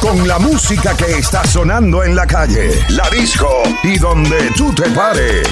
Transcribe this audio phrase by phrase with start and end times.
[0.00, 4.88] Con la música que está sonando en la calle, la disco y donde tú te
[4.90, 5.46] pares.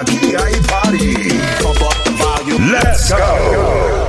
[0.00, 1.14] Aquí hay party.
[2.58, 4.02] Let's go.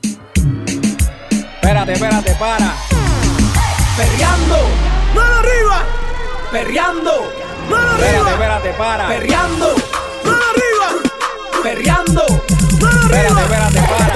[1.56, 2.74] Espérate, espérate, para.
[3.98, 4.58] Perreando.
[5.14, 5.86] ¡Mano arriba!
[6.52, 7.34] Perreando.
[7.70, 8.08] ¡Mano arriba!
[8.08, 9.08] Espérate, espérate, para.
[9.08, 9.76] Perreando.
[11.62, 12.24] Perreando.
[12.48, 14.11] Espérate, espérate, para.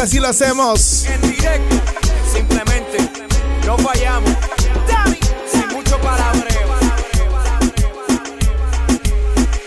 [0.00, 1.04] Lo hacemos, así lo hacemos.
[1.04, 1.76] En directo,
[2.32, 2.98] simplemente,
[3.66, 4.30] no fallamos.
[5.50, 6.68] Sin mucho palabreo.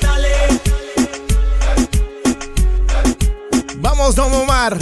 [0.02, 0.60] Dale,
[3.78, 4.78] Vamos, Don Omar.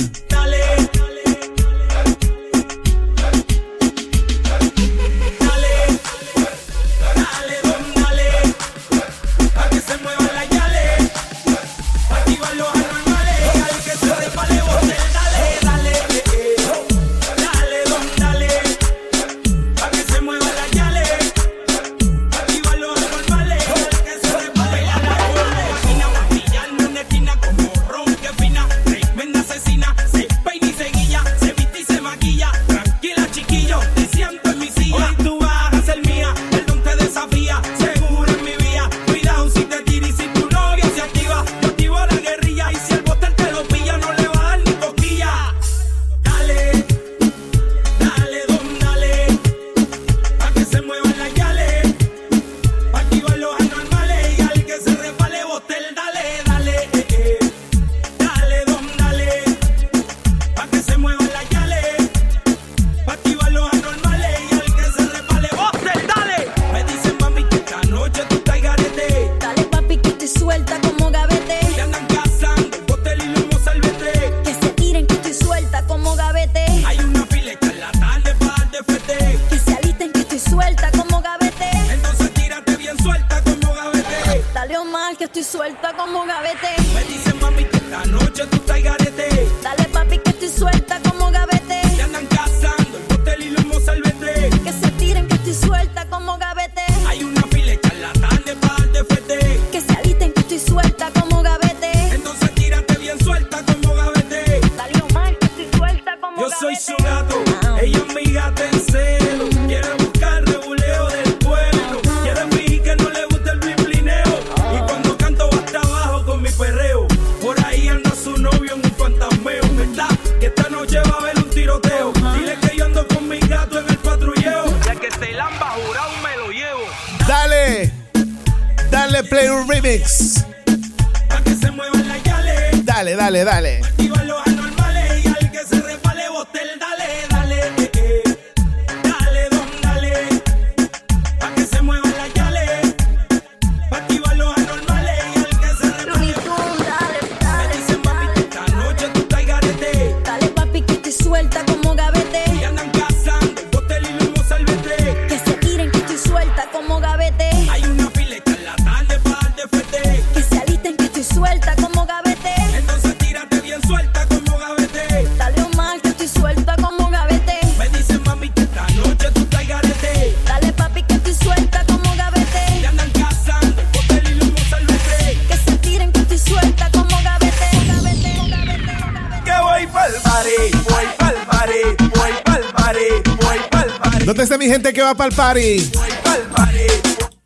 [185.11, 185.91] Va para el party?
[185.93, 186.87] voy pa'l party,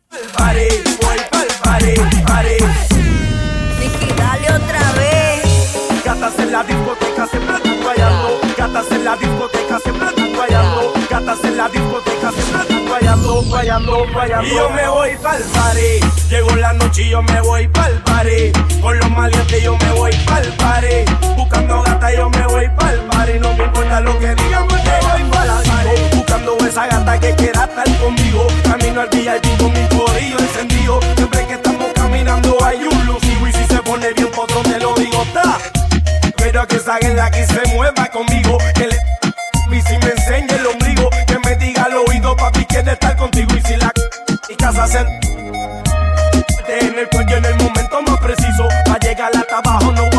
[0.08, 0.68] pa'l party,
[1.02, 1.94] voy pa'l party,
[2.26, 2.56] party.
[3.80, 6.02] Nicky, dale otra vez.
[6.04, 11.44] Gatas en la discoteca siempre están guayando, gatas en la discoteca siempre están guayando, gatas
[11.44, 14.46] en la discoteca siempre están guayando, guayando, guayando.
[14.46, 18.52] Y yo me voy pa'l party, llegó la noche y yo me voy pa'l party,
[18.80, 23.38] con los maleantes yo me voy pa'l party, buscando gata yo me voy pa'l party,
[23.40, 26.15] no me importa lo que digan porque voy pa'l party,
[26.66, 31.54] esa gata que quiera estar conmigo, camino al VIP con mi corillo encendido, siempre que
[31.54, 35.58] estamos caminando hay un lucido y si se pone bien potro te lo digo, ta.
[36.36, 38.58] Pero que esa la que se mueva conmigo.
[38.74, 38.96] Que le
[39.76, 41.10] y si me enseñe el ombligo.
[41.26, 43.52] Que me diga al oído, papi, quiere estar contigo.
[43.56, 43.92] Y si la
[44.48, 45.00] y casa se
[46.68, 48.68] en el cuello en el momento más preciso.
[48.84, 50.15] Pa' llegar hasta abajo, no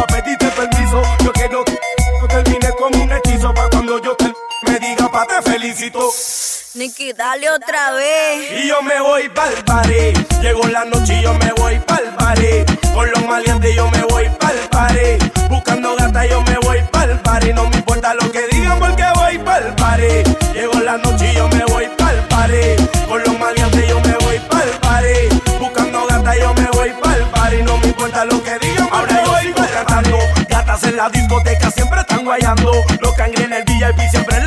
[5.90, 6.58] te felicito.
[6.76, 8.64] Nicky, dale otra vez.
[8.64, 10.14] Y yo me voy pa'l party.
[10.42, 12.92] Llegó la noche y yo me voy pa'l party.
[12.94, 15.18] Con los maleantes yo me voy pa'l party.
[15.50, 17.54] Buscando gata yo me voy pa'l party.
[17.54, 20.54] No me importa lo que digan porque voy pa'l party.
[20.54, 23.08] Llegó la noche y yo me voy pa'l party.
[23.08, 25.58] Con los maleantes yo me voy pa'l party.
[25.60, 27.64] Buscando gata yo me voy pa'l party.
[27.64, 30.20] No me importa lo que digan ahora yo sigo cantando.
[30.48, 32.72] Gatas en la discoteca siempre están guayando.
[33.02, 34.47] Los cangri en el VIP siempre la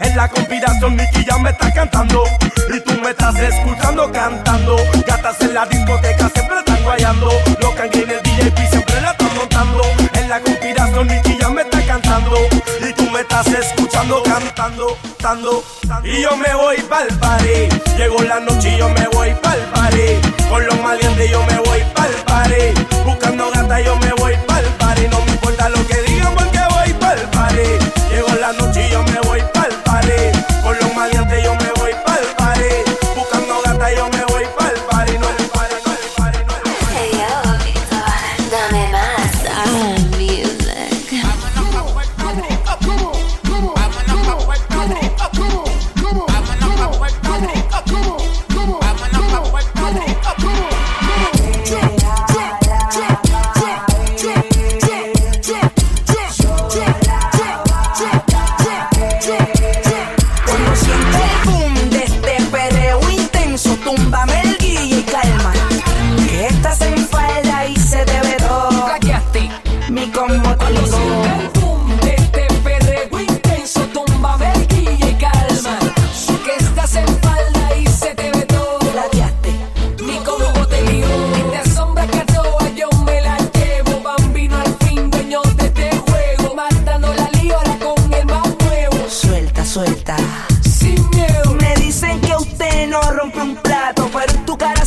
[0.00, 2.24] En la conspiración Nicky ya me está cantando.
[2.74, 4.76] Y tú me estás escuchando cantando.
[5.06, 7.30] Gatas en la discoteca siempre están guayando.
[7.60, 9.82] Los en el VIP siempre la están montando.
[10.14, 12.36] En la conspiración Nicky ya me está cantando.
[12.88, 15.64] Y tú me estás escuchando cantando, cantando.
[16.02, 17.68] Y yo me voy pa'l party.
[17.96, 20.48] Llegó la noche y yo me voy pa'l party.
[20.48, 22.33] Con los maleantes yo me voy pa'l party.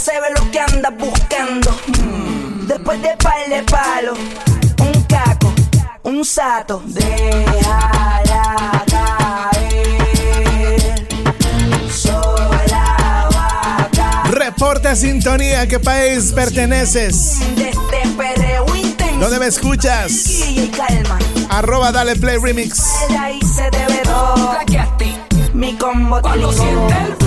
[0.07, 1.69] se ve lo que andas buscando.
[1.87, 2.67] Mm.
[2.67, 4.13] Después de par de palo,
[4.79, 5.53] un caco,
[6.03, 6.81] un sato.
[6.85, 8.23] Déjala
[8.89, 9.99] caer.
[11.93, 14.33] Sola va a caer.
[14.33, 17.39] Reporta sintonía, qué país perteneces?
[17.57, 17.97] De este
[19.19, 20.11] ¿Dónde me escuchas?
[20.47, 21.19] Y calma.
[21.49, 22.81] Arroba Dale Play Remix.
[23.19, 24.55] Ahí se te ve todo.
[25.53, 27.26] Mi combo, Cuando siente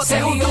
[0.00, 0.49] Você é é riu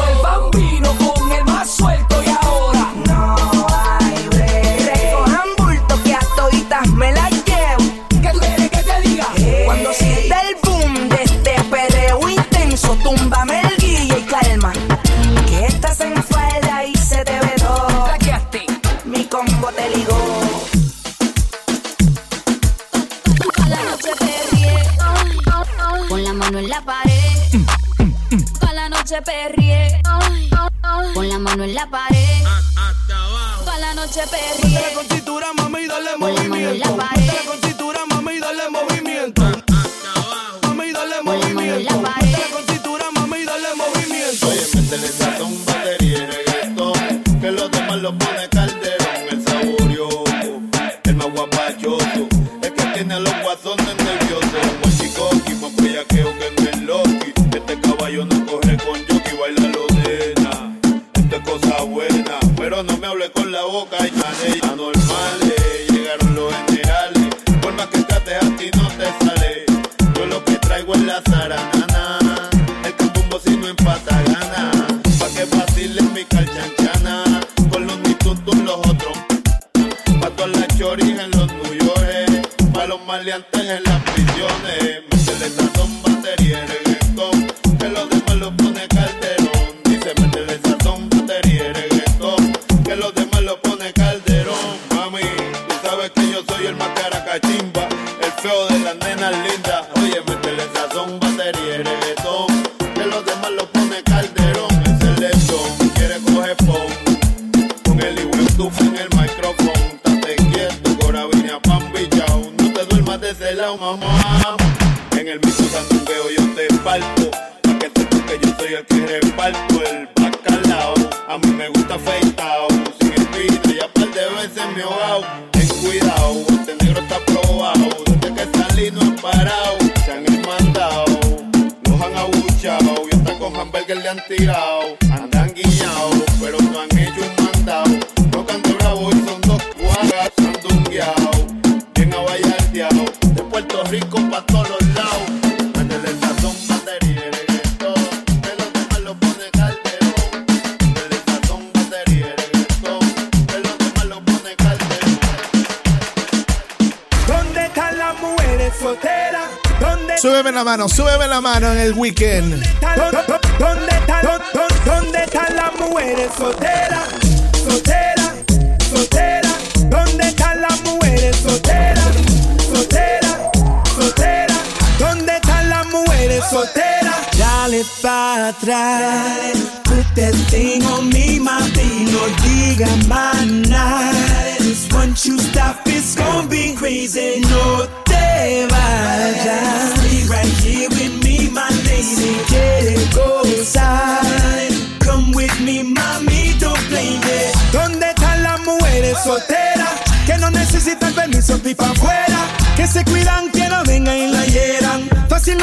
[161.67, 162.68] en el weekend.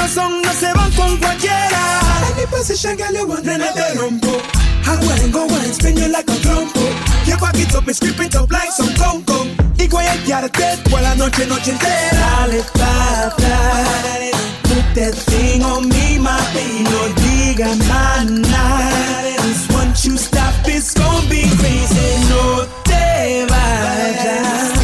[0.07, 2.01] corazón no se van con cualquiera.
[2.37, 3.63] Any position, girl, you want none
[3.97, 4.41] rumbo.
[4.85, 6.81] I wanna go and spin you like a trompo.
[7.27, 9.47] Your back it up and scrape it up like some congo.
[9.79, 12.47] Y guayarte por la noche, noche entera.
[12.47, 14.31] Dale pa' atrás.
[14.63, 16.85] Put that thing on me, my baby.
[16.85, 19.43] No diga más nada.
[19.73, 22.29] Once you stop, it's gonna be crazy.
[22.29, 24.76] No te vayas.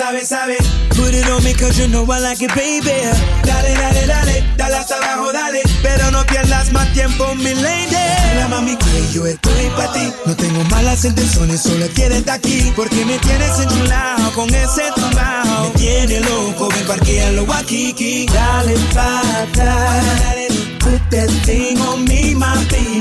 [0.00, 0.56] sabe, sabe.
[0.96, 2.96] Put it on me cause you know I like it, baby.
[3.44, 5.62] Dale, dale, dale, dale hasta abajo, dale.
[5.82, 7.96] Pero no pierdas más tiempo, mi lady.
[8.36, 10.12] La mami que yo estoy para ti.
[10.24, 12.72] No tengo malas intenciones, solo quédate aquí.
[12.74, 15.64] Porque me tienes enchulado con ese tumbao.
[15.64, 18.26] Me tiene loco, ven parquealo aquí.
[18.32, 20.48] Dale para dale.
[20.78, 22.56] Put that thing on me, my.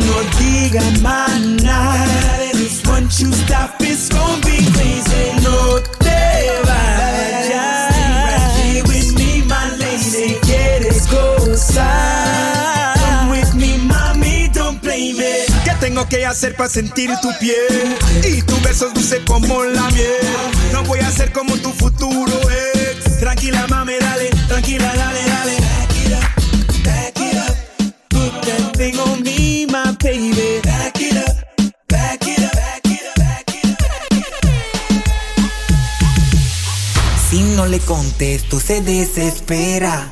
[0.05, 2.39] No diga más nada.
[2.99, 5.41] Once you stop, it's gonna be crazy.
[5.41, 6.88] No te vas.
[11.59, 12.95] side.
[12.99, 15.45] Come with me, mami, don't play me.
[15.63, 17.97] ¿Qué tengo que hacer para sentir tu piel?
[18.23, 20.17] Y tu beso es dulce como la miel.
[20.71, 23.19] No voy a ser como tu futuro ex.
[23.19, 25.55] Tranquila, mami, dale, tranquila, dale, dale.
[25.59, 27.55] Back it up, back it up.
[28.09, 30.61] Put that thing on me, my baby.
[30.63, 31.39] Back it up.
[37.29, 40.11] Si no le contesto, se desespera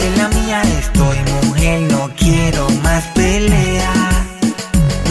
[0.00, 3.92] En la mía estoy, mujer, no quiero más pelea.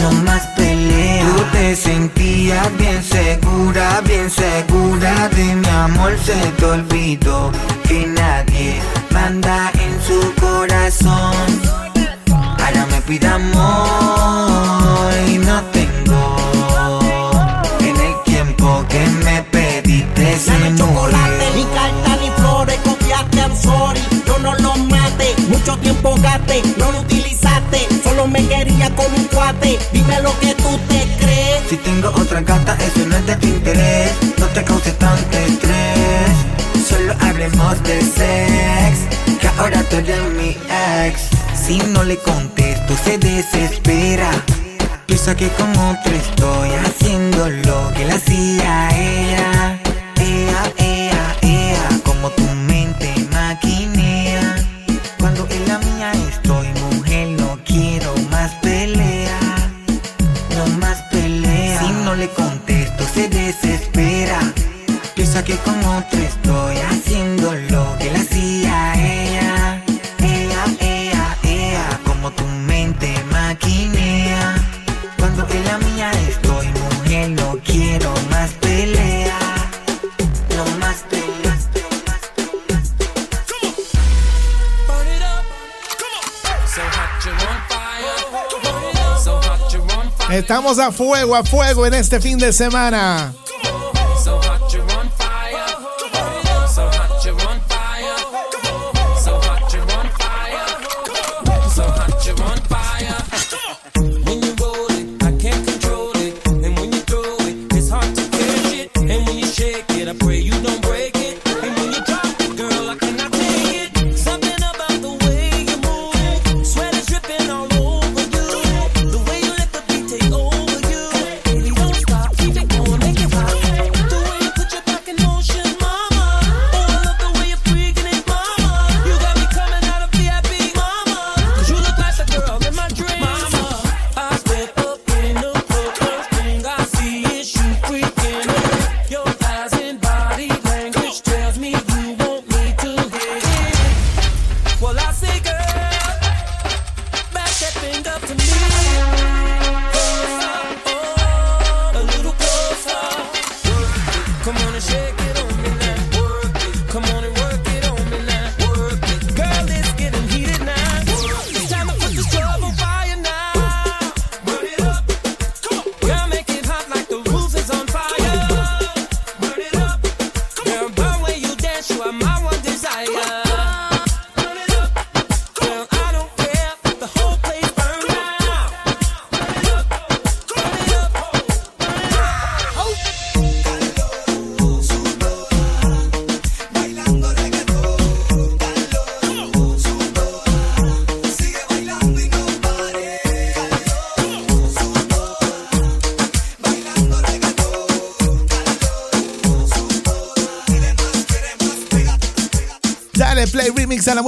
[0.00, 1.24] No más pelea.
[1.24, 6.18] Tú te sentías bien segura, bien segura de mi amor.
[6.24, 7.52] Se te olvidó
[7.86, 11.32] que nadie manda en su corazón.
[12.28, 16.36] Ahora me pide amor y no tengo.
[17.80, 23.56] En el tiempo que me pediste se Dame chocolate, ni carta ni flores, copiaste, I'm
[23.56, 23.91] sorry.
[25.62, 27.86] Mucho tiempo gasté, no lo utilizaste.
[28.02, 31.62] Solo me quería como un cuate, dime lo que tú te crees.
[31.68, 34.10] Si tengo otra gata, eso no es de tu interés.
[34.38, 36.32] No te causes tanto estrés.
[36.88, 39.38] Solo hablemos de sex.
[39.40, 40.56] Que ahora tú eres mi
[41.04, 41.28] ex.
[41.54, 44.30] Si no le contesto, se desespera.
[45.06, 48.88] Piensa que con otro estoy haciendo lo que le hacía.
[48.96, 49.71] Ella,
[65.44, 69.84] Que con otro estoy haciendo lo que le hacía ella.
[70.20, 74.54] Ella, ella, ella, como tu mente maquinea.
[75.18, 79.38] Cuando en la mía estoy, mujer, no quiero más pelea.
[80.56, 81.22] No más pelea.
[90.30, 93.34] Estamos a fuego, a fuego en este fin de semana.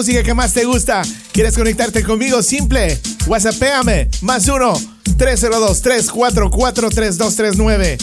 [0.05, 1.01] Música que más te gusta.
[1.33, 2.43] ¿Quieres conectarte conmigo?
[2.43, 3.01] Simple.
[3.27, 4.11] WhatsAppéame.
[4.21, 4.75] Más uno
[5.17, 7.97] 302-344-3239.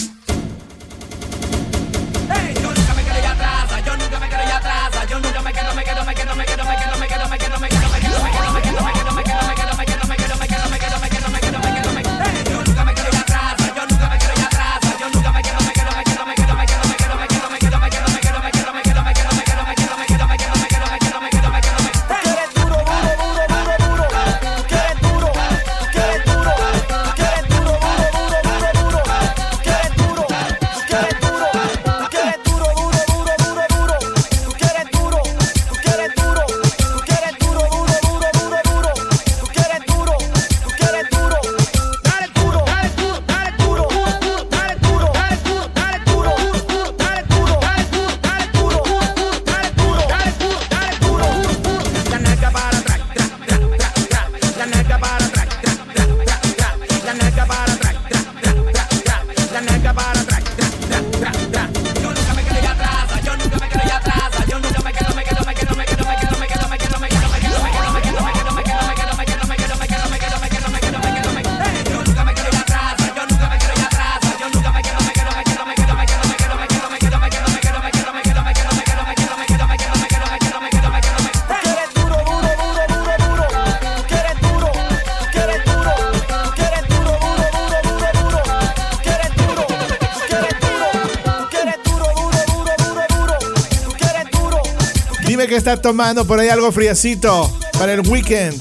[95.80, 98.60] Tomando por ahí algo friecito para el weekend.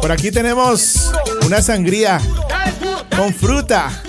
[0.00, 1.10] Por aquí tenemos
[1.46, 2.20] una sangría
[3.16, 4.03] con fruta.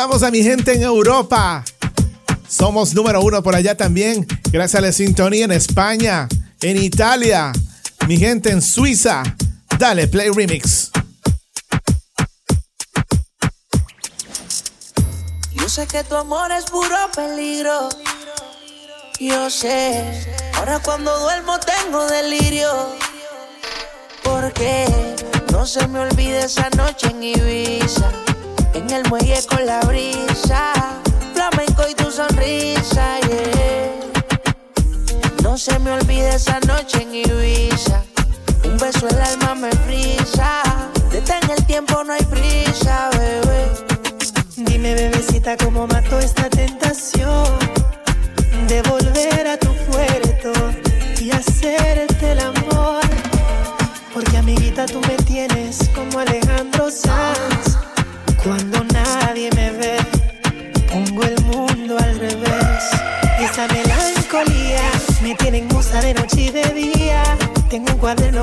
[0.00, 1.62] Saludamos a mi gente en Europa.
[2.48, 4.26] Somos número uno por allá también.
[4.50, 6.26] Gracias a la sintonía en España,
[6.62, 7.52] en Italia,
[8.08, 9.22] mi gente en Suiza.
[9.78, 10.90] Dale, play remix.
[15.52, 17.90] Yo sé que tu amor es puro peligro.
[19.18, 20.26] Yo sé.
[20.54, 22.72] Ahora cuando duermo tengo delirio.
[24.24, 24.86] Porque
[25.52, 28.19] no se me olvide esa noche en Ibiza.
[28.80, 30.72] En el muelle con la brisa.
[31.34, 33.90] Flamenco y tu sonrisa, yeah.
[35.42, 38.02] No se me olvide esa noche en Ibiza.
[38.64, 40.62] Un beso el alma me frisa.
[41.12, 43.68] Detén el tiempo, no hay prisa, bebé.
[44.56, 46.79] Dime, bebecita, cómo mato esta tentación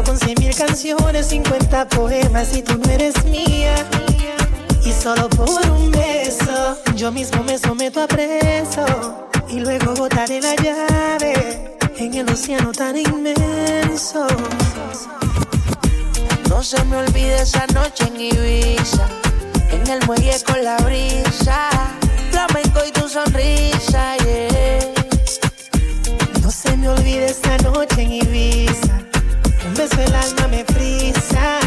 [0.06, 3.76] Con cien mil canciones, 50 poemas y tú no eres mía.
[4.86, 8.86] Y solo por un beso, yo mismo me someto a preso.
[9.50, 14.28] Y luego botaré la llave en el océano tan inmenso.
[16.48, 19.08] No se me olvide esa noche en Ibiza.
[19.72, 21.70] En el muelle con la brisa.
[22.32, 24.94] Flamenco y tu sonrisa, yeah.
[26.42, 29.07] No se me olvide esa noche en Ibiza.
[29.88, 31.60] Un beso el alma me frisa.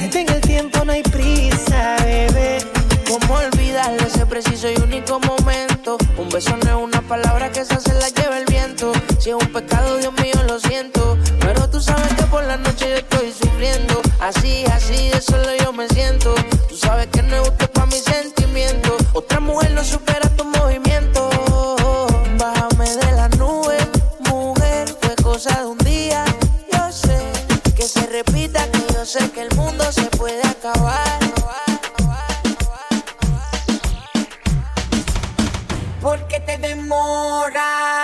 [0.00, 2.58] Detén el tiempo, no hay prisa, bebé.
[3.06, 5.98] ¿Cómo olvidarle ese preciso y único momento?
[6.16, 8.92] Un beso no es una palabra que esa se la lleva el viento.
[9.18, 11.18] Si es un pecado, Dios mío, lo siento.
[11.40, 14.00] Pero tú sabes que por la noche yo estoy sufriendo.
[14.20, 16.34] Así, así, de solo yo me siento.
[16.70, 18.94] Tú sabes que no es usted para mis sentimientos.
[19.12, 20.25] Otra mujer no supera
[37.36, 37.95] enamorada.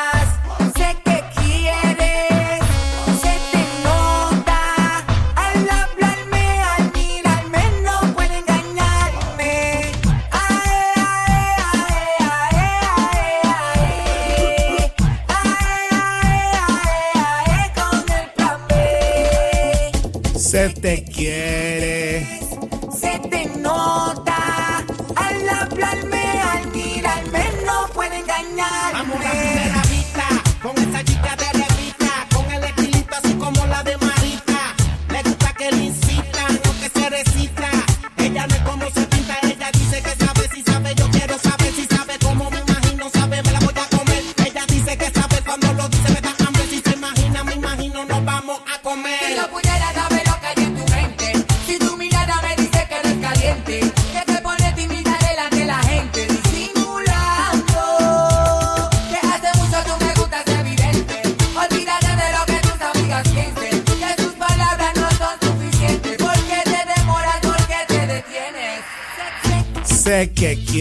[70.22, 70.71] Sé que quieres.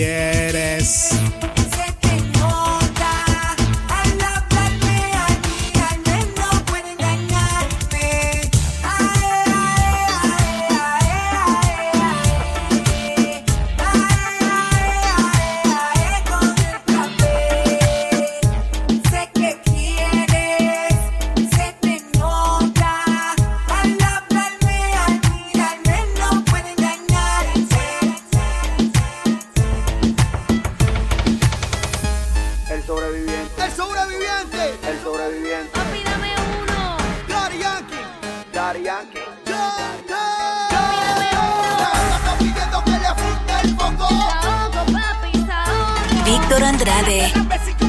[46.82, 47.81] Andrade.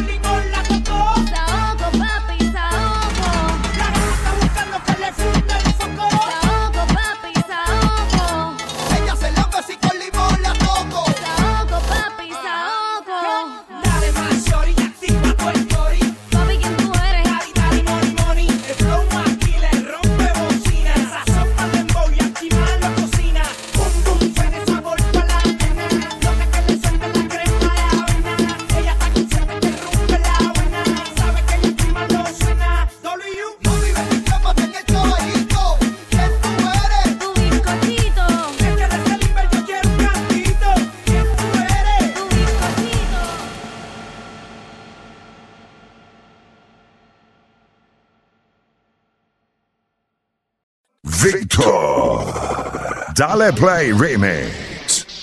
[53.50, 55.16] Play Remix.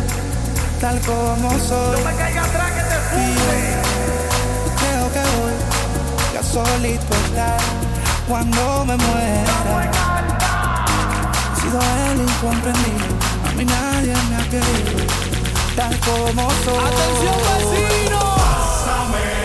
[0.81, 2.01] tal como soy.
[2.01, 2.97] No me caiga atrás que te
[4.81, 7.61] Creo que voy a solito estar
[8.27, 9.90] cuando me muera.
[11.53, 11.81] He sido
[12.12, 13.14] el incomprendido,
[13.49, 15.05] a mí nadie me ha querido,
[15.77, 16.79] tal como soy.
[16.79, 18.21] Atención, vecino.
[18.37, 19.39] Pásame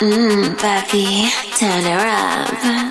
[0.00, 2.89] Mmm, papi, turn her up.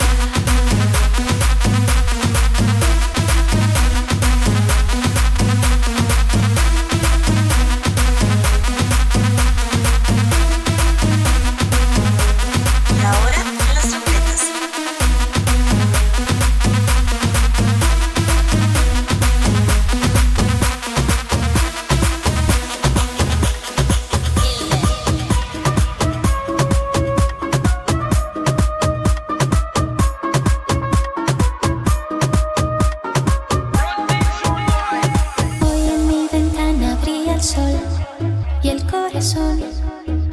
[38.63, 39.61] Y el corazón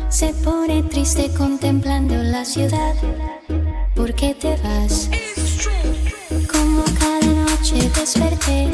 [0.08, 2.94] se pone triste contemplando la ciudad.
[3.94, 5.08] ¿Por qué te vas?
[6.50, 8.70] Como cada noche desperté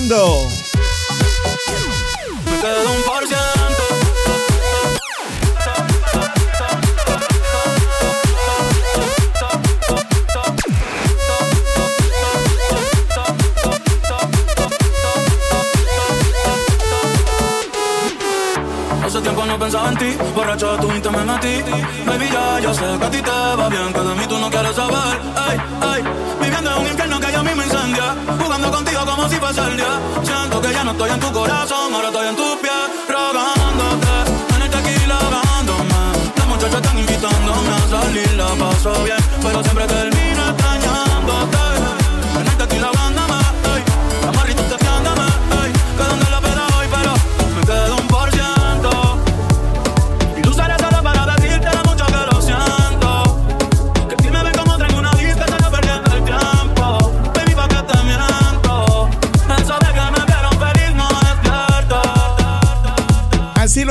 [0.00, 0.29] Orlando.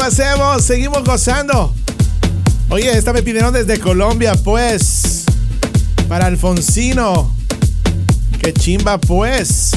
[0.10, 1.72] Seguimos gozando.
[2.70, 5.24] Oye, esta me pidieron desde Colombia, pues.
[6.08, 7.32] Para Alfonsino.
[8.42, 9.72] Qué chimba, pues.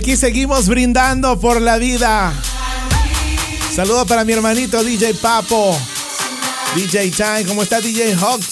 [0.00, 2.32] Aquí seguimos brindando por la vida.
[3.74, 5.78] Saludo para mi hermanito DJ Papo.
[6.74, 8.48] DJ Time, ¿cómo está DJ Hawks?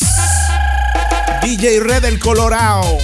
[1.43, 2.99] DJ Red del Colorado.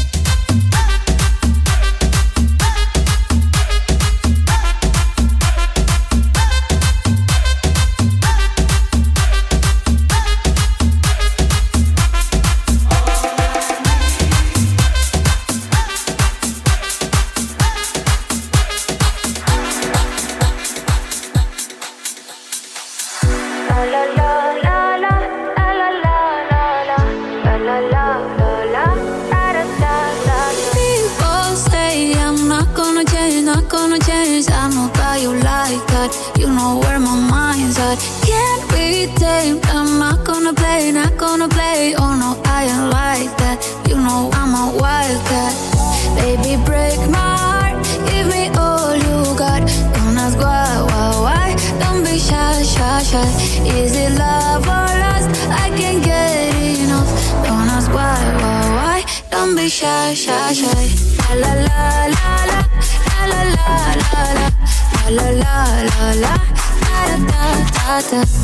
[68.14, 68.43] myself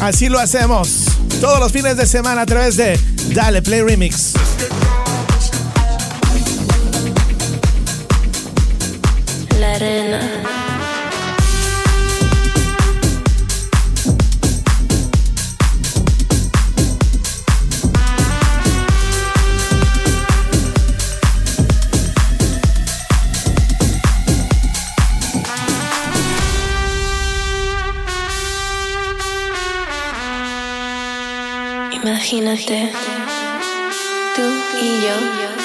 [0.00, 1.06] Así lo hacemos
[1.40, 2.98] todos los fines de semana a través de
[3.34, 4.34] Dale Play Remix.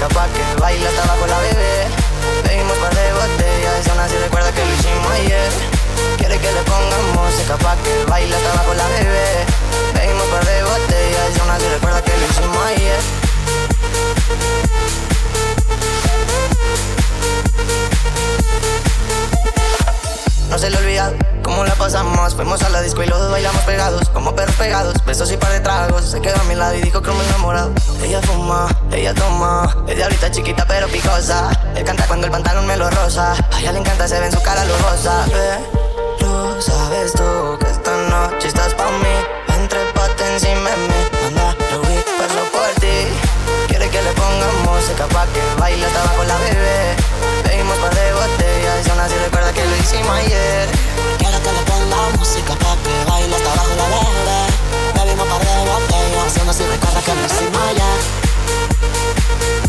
[0.00, 1.86] Música pa' que baile hasta abajo la bebé.
[2.42, 5.50] Bebimos par de botellas aún así recuerda que lo hicimos ayer.
[6.16, 9.44] Quiere que le pongamos música pa' que baile hasta abajo la bebé.
[9.92, 13.00] Bebimos par de botellas aún así recuerda que lo hicimos ayer.
[20.50, 22.34] No se le olvida cómo la pasamos.
[22.34, 24.94] Fuimos a la disco y los dos bailamos pegados, como perros pegados.
[25.06, 26.04] Besos y par de tragos.
[26.10, 27.72] Se quedó a mi lado y dijo que me enamorado.
[28.02, 29.74] Ella fuma, ella toma.
[29.86, 31.50] Es diablita chiquita pero picosa.
[31.76, 33.34] Él canta cuando el pantalón me lo rosa.
[33.52, 35.24] A ella le encanta, se ve en su cara lujosa.
[36.18, 39.14] Pero sabes tú que esta noche estás pa' mí.
[39.48, 41.26] Ven, trépate encima de mí.
[41.28, 43.06] Anda, Ruby, paso por ti.
[43.68, 46.89] Quiere que le pongamos música pa' que baile hasta abajo la bebé.
[49.82, 50.68] Hicimos ayer.
[51.18, 54.40] Quiero que le ponga música pa' que baile hasta abajo la bebé.
[54.94, 59.59] Bebimos par de botellas, aún así recuerda que lo hicimos ayer.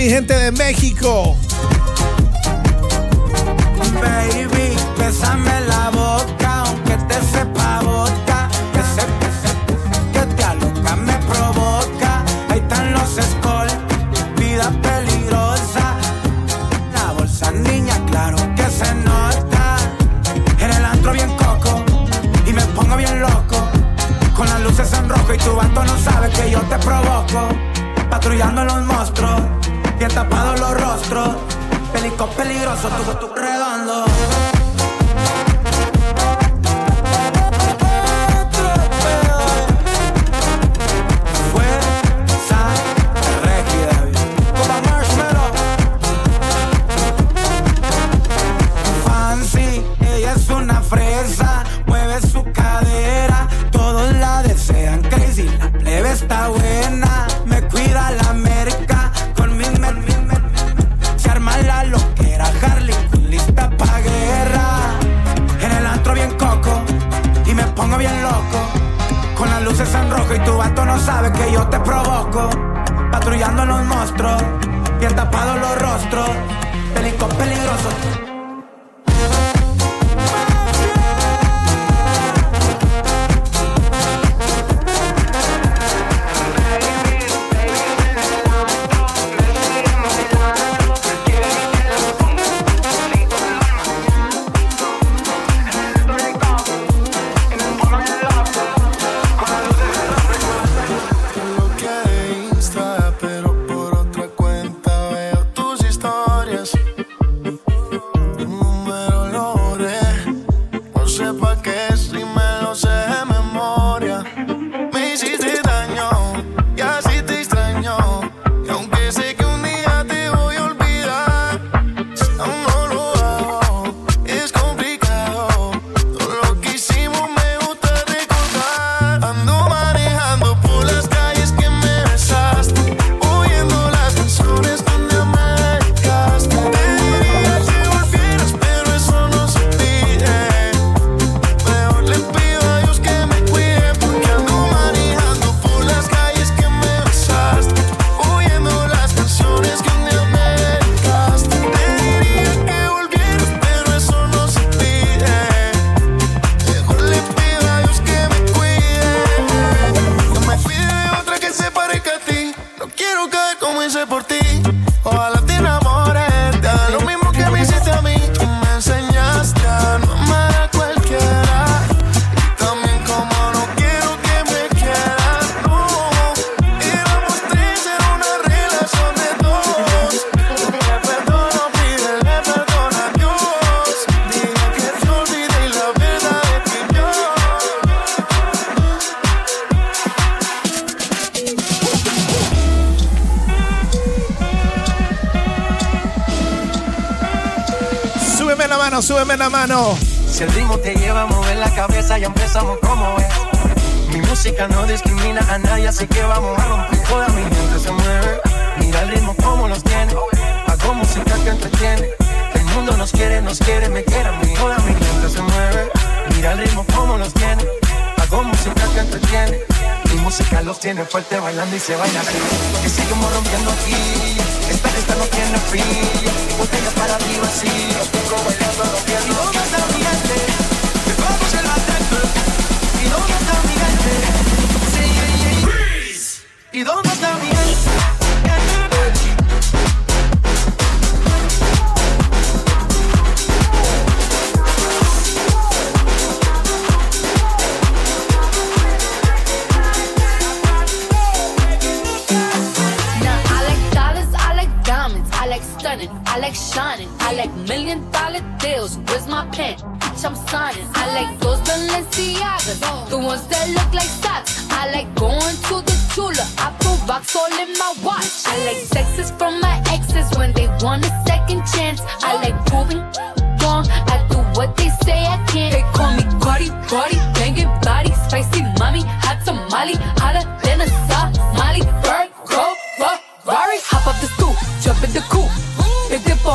[0.00, 1.39] Mi gente de México.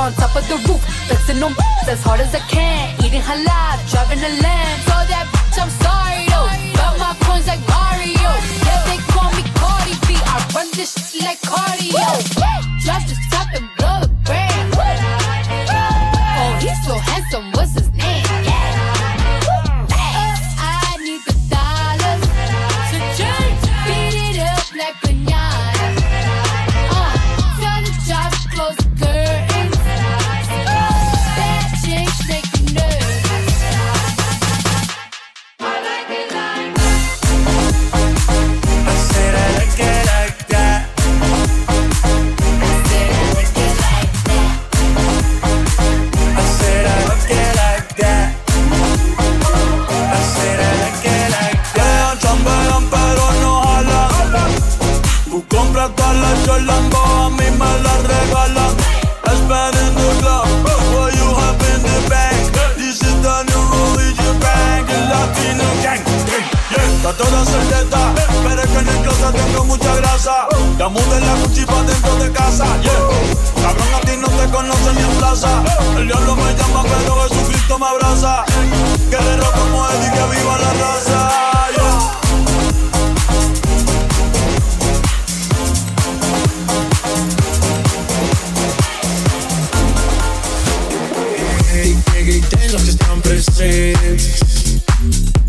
[0.06, 1.52] on top of the roof, flexing on
[1.90, 2.94] as hard as I can.
[3.04, 4.78] Eating halal, driving a lamb.
[4.86, 6.46] So that bitch, I'm sorry though.
[6.78, 8.30] Got my coins like Mario.
[8.66, 10.14] Yeah, they call me Cardi B.
[10.22, 12.06] I run this shit like cardio.
[12.86, 13.75] Drop this top and
[56.58, 58.76] your Lambo, a mí me la regalan.
[59.26, 60.48] I spend in the club,
[60.94, 62.54] what you have in the bank.
[62.78, 63.64] This is the new
[63.98, 66.04] religion bank, el latino gang.
[66.72, 70.48] Está toda certeza, pero es que en el closet tengo mucha grasa.
[70.78, 72.94] Ya mudé la cuchipa dentro de casa, yeah.
[73.62, 75.50] Cabrón, a ti no te conocen ni en plaza.
[75.98, 78.46] El diablo me llama, pero Jesucristo me abraza.
[79.10, 81.45] Guerrero como Eddie, que viva la raza.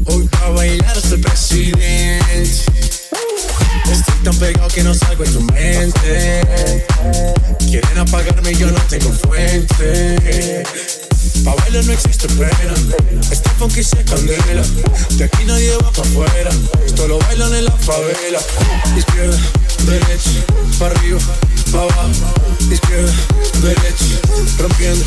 [0.07, 2.43] Hoy va a bailar hasta el presidente.
[3.93, 6.47] Estoy tan pegado que no salgo de tu mente.
[7.59, 10.63] Quieren apagarme y yo no tengo fuente.
[11.45, 12.75] Pa' bailar no existe pena.
[13.31, 14.63] Este funky se candela.
[15.11, 16.51] De aquí nadie va pa' afuera.
[16.87, 18.41] Esto lo bailan en la favela.
[18.97, 19.39] Izquierda,
[19.85, 20.31] derecha,
[20.79, 21.21] pa' arriba,
[21.71, 22.11] pa' abajo.
[22.71, 23.13] Izquierda,
[23.61, 24.07] derecha,
[24.59, 25.05] rompiendo.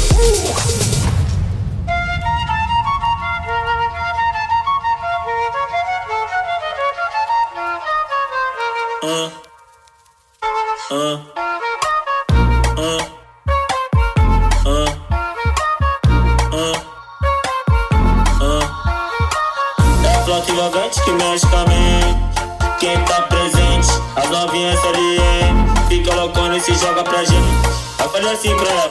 [28.31, 28.88] Assim pra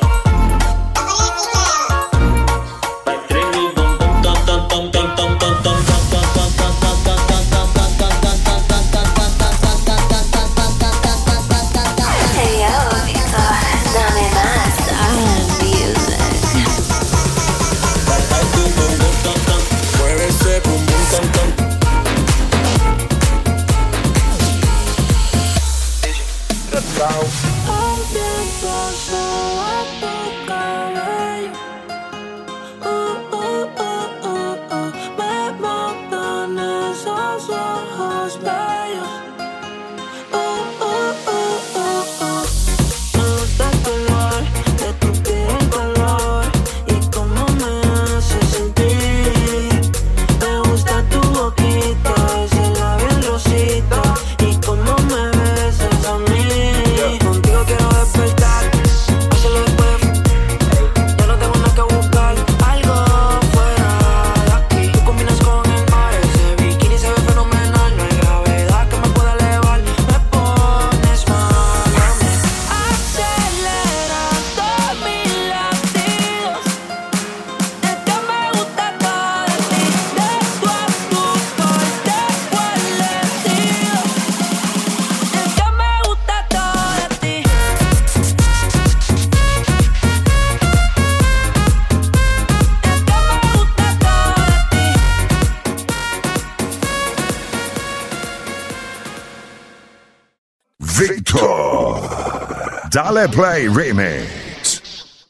[103.19, 105.27] Dale Play Remix.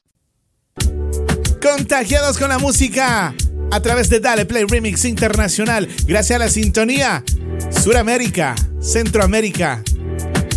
[1.62, 3.34] Contagiados con la música
[3.70, 5.88] a través de Dale Play Remix Internacional.
[6.04, 7.24] Gracias a la sintonía.
[7.70, 9.82] Suramérica, Centroamérica,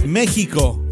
[0.05, 0.85] México,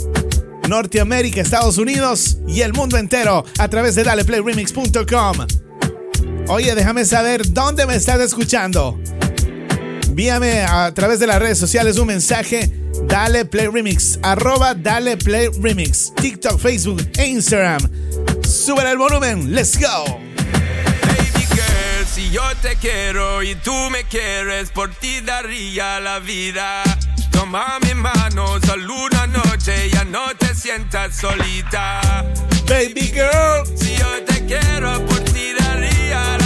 [0.69, 5.45] Norteamérica, Estados Unidos y el mundo entero a través de DalePlayRemix.com.
[6.47, 8.97] Oye, déjame saber dónde me estás escuchando.
[10.07, 12.78] Envíame a través de las redes sociales un mensaje.
[13.09, 17.81] Dale Play Remix, arroba Dale Play Remix, TikTok, Facebook e Instagram.
[18.47, 20.05] Sube el volumen, let's go.
[21.01, 26.83] Baby girl, si yo te quiero y tú me quieres, por ti daría la vida.
[27.31, 32.01] Toma mi mano, solo una noche, ya no te sientas solita.
[32.67, 36.38] Baby girl, si yo te quiero, por ti daría la vida.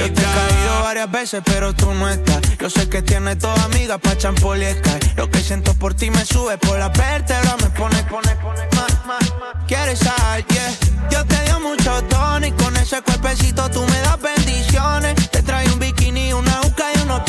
[0.00, 2.40] Yo te he caído varias veces, pero tú no estás.
[2.58, 5.12] Yo sé que tienes toda amiga pa' champol y Sky.
[5.14, 9.06] Lo que siento por ti me sube por la vértebra, me pone, pone, pone más,
[9.06, 9.66] más, más.
[9.68, 10.72] Quieres sal, yeah.
[11.10, 15.30] Dios te dio mucho tono y con ese cuerpecito tú me das bendiciones.
[15.30, 17.20] Te trae un bikini, una uca y unos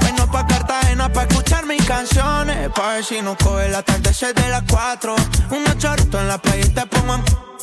[0.00, 2.70] bueno pa' Cartagena pa' escuchar mis canciones.
[2.74, 5.14] Pa' ver si nos coge el atardecer de las 4.
[5.52, 7.55] Unos chorritos en la playa y te pongo en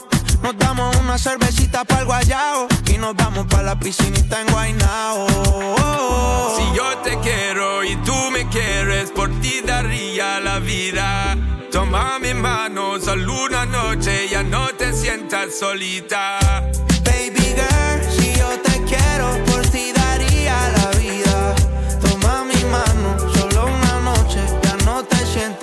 [0.43, 5.27] nos damos una cervecita para el guayao y nos vamos para la piscinita en Guaynao.
[6.57, 11.37] Si yo te quiero y tú me quieres, por ti daría la vida.
[11.71, 16.39] Toma mi mano, solo una noche, ya no te sientas solita.
[17.03, 19.52] Baby girl, si yo te quiero,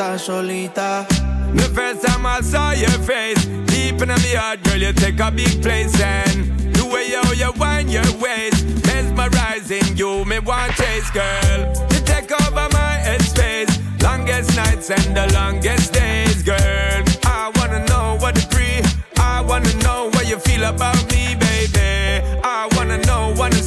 [0.01, 1.07] solita.
[1.55, 5.31] The first time I saw your face, deep in my heart, girl, you take a
[5.31, 11.11] big place and the way how you wind your waist, mesmerizing you, me want chase,
[11.11, 11.59] girl.
[11.93, 13.73] You take over my headspace,
[14.03, 17.05] longest nights and the longest days, girl.
[17.25, 18.81] I wanna know what the pre,
[19.21, 22.25] I wanna know what you feel about me, baby.
[22.43, 23.60] I wanna know, wanna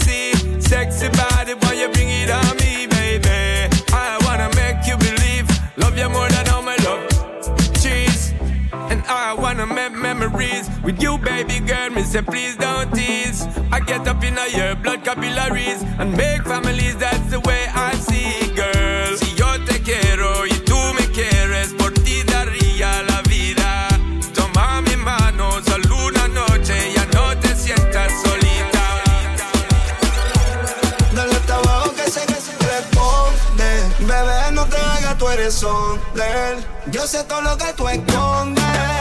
[10.33, 13.47] memories With you, baby girl, me say please don't tease.
[13.71, 16.97] I get up in your blood capillaries and make families.
[16.97, 19.17] That's the way I see it, girl.
[19.17, 23.87] Si yo te quiero y tú me quieres, por ti daría la vida.
[24.33, 28.83] Toma mi mano, solo una noche, ya no te sientas solita.
[31.15, 33.69] Dale hasta abajo que sé que se responde.
[33.99, 36.65] Bebé, no te hagas, tú eres él.
[36.91, 38.92] Yo sé todo lo que tú escondes.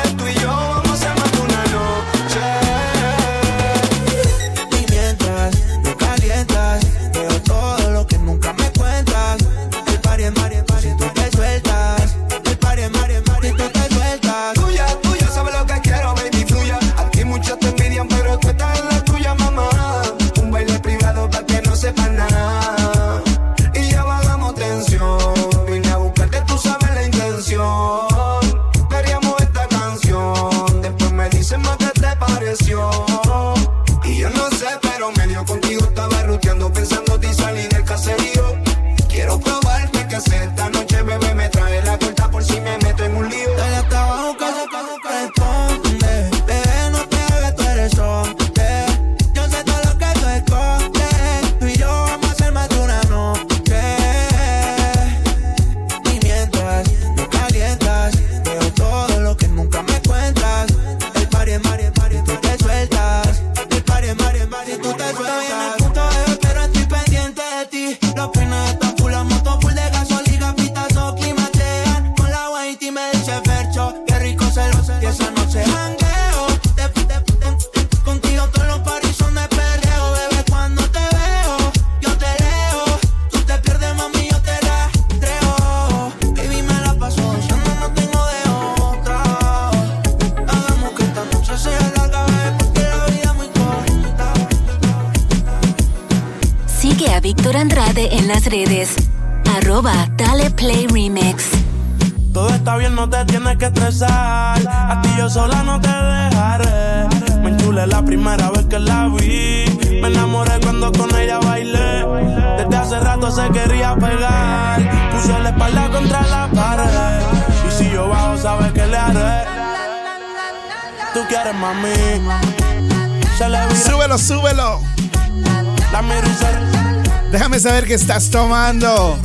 [127.62, 129.16] Saber qué estás tomando.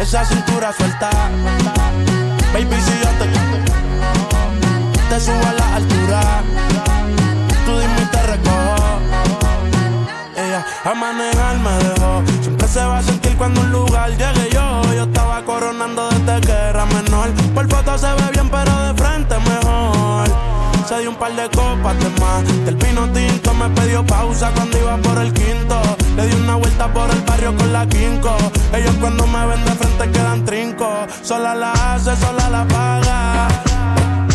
[0.00, 1.08] Esa cintura suelta.
[2.52, 3.28] Baby, si yo te
[5.08, 6.20] te subo a la altura,
[7.64, 8.98] tú dime te recojo.
[10.36, 12.22] Ella a manejar me dejó.
[12.42, 14.82] Siempre se va a sentir cuando un lugar llegue yo.
[14.94, 17.30] Yo estaba coronando desde que era menor.
[17.54, 20.28] Por foto se ve bien, pero de frente mejor.
[20.88, 22.44] Se dio un par de copas de más.
[22.64, 25.97] Del vino tinto me pidió pausa cuando iba por el quinto.
[26.18, 28.36] Le di una vuelta por el barrio con la quinco.
[28.72, 31.06] Ellos cuando me ven de frente quedan trinco.
[31.22, 33.46] Sola la hace, sola la paga.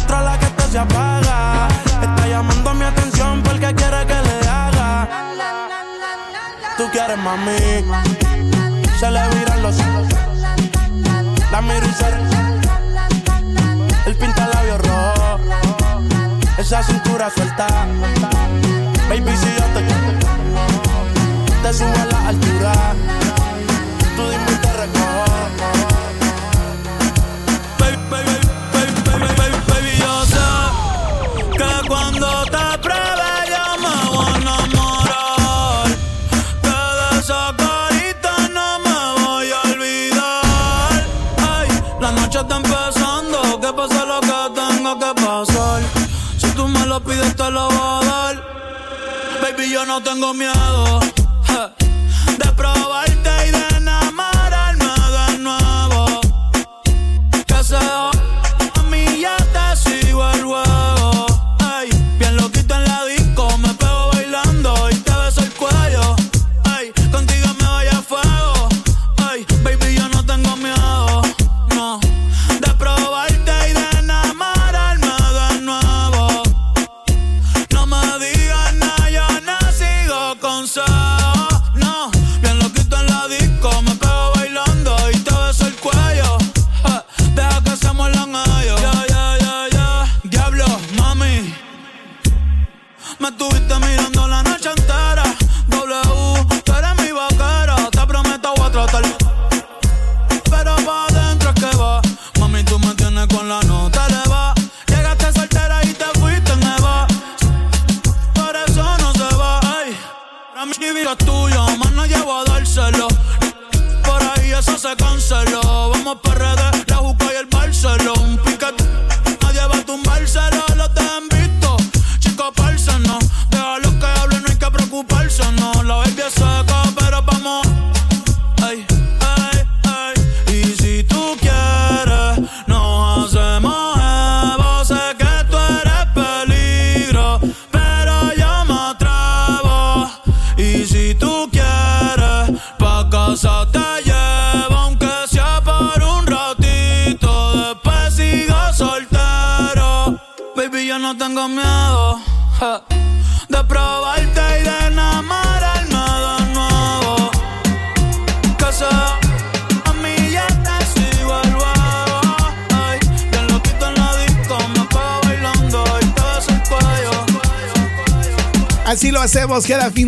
[0.01, 1.67] Otra la que te se apaga.
[2.01, 5.09] Está llamando mi atención porque quiere que le haga.
[6.77, 7.83] Tú quieres, mami.
[8.97, 10.07] Se le viran los ojos.
[11.51, 12.05] La miro y se
[14.09, 15.39] El pinta labios rojo.
[16.57, 17.67] Esa cintura suelta.
[19.09, 20.02] Baby, si yo te
[21.73, 22.73] subo a la altura.
[24.15, 24.69] Tú dime y te.
[27.79, 28.35] Baby, baby,
[28.73, 30.49] baby, baby, baby, baby, yo sé
[31.57, 35.87] que cuando te pruebe yo me voy a enamorar.
[36.63, 40.93] Que de esa carita no me voy a olvidar.
[41.37, 41.67] Ay,
[41.99, 45.81] la noche está empezando, que pase lo que tenga que pasar.
[46.37, 48.35] Si tú me lo pides te lo voy a dar.
[49.41, 50.99] Baby, yo no tengo miedo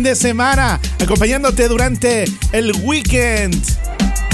[0.06, 3.60] de semana, acompañándote durante el weekend.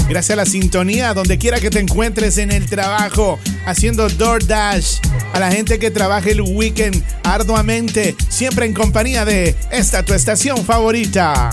[0.07, 4.97] Gracias a la sintonía, donde quiera que te encuentres en el trabajo, haciendo DoorDash,
[5.33, 10.63] a la gente que trabaja el weekend arduamente, siempre en compañía de esta tu estación
[10.63, 11.49] favorita.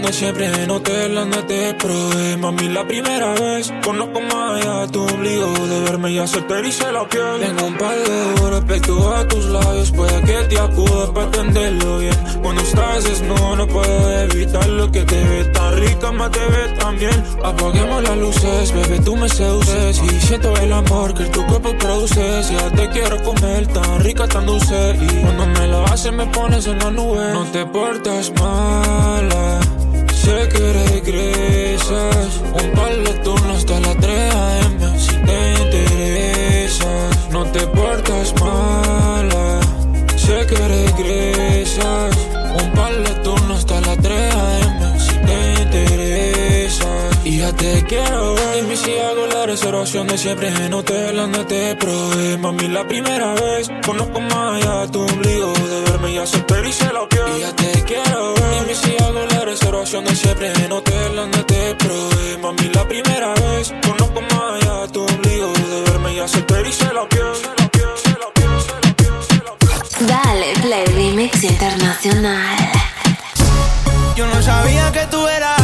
[0.00, 2.36] De siempre en hotel donde te probé.
[2.38, 7.40] Mami, la primera vez conozco más allá tu obligo de verme y se la piel.
[7.40, 12.16] Tengo un horas respecto a tus labios, puede que te acuda para entenderlo bien.
[12.42, 16.68] Cuando estás desnudo no puedo evitar lo que te ve tan rica, más te ve
[16.78, 17.24] tan bien.
[17.44, 22.42] Apaguemos las luces, bebé, tú me seduces y siento el amor que tu cuerpo produce.
[22.50, 26.66] Ya te quiero comer tan rica, tan dulce y cuando me lo haces me pones
[26.66, 27.32] en la nube.
[27.34, 29.61] No te portas mala.
[30.22, 32.40] Sé que regresas.
[32.62, 39.60] Un par de turnos hasta la 3 AM Si te interesas No te portas mala.
[40.16, 42.11] Sé que regresas
[47.52, 48.54] Y te quiero ver.
[48.56, 52.38] Dime si hago la reservación de siempre en hotel donde te probé.
[52.38, 55.52] Mami, la primera vez Conozco más allá tu ombligo.
[55.52, 58.60] De verme ya soltero y se la piel Y ya te quiero ver.
[58.60, 62.38] Dime si hago la reservación de siempre en hotel donde te probé.
[62.38, 65.52] Mami, la primera vez Conozco más allá tu ombligo.
[65.52, 67.22] De verme ya soltero y se la piel
[70.06, 72.56] Dale Play Remix Internacional.
[74.16, 75.61] Yo no sabía que tú eras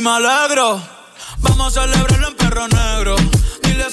[0.00, 0.80] me alegro.
[1.38, 3.16] Vamos a celebrarlo en perro negro.
[3.62, 3.86] Dile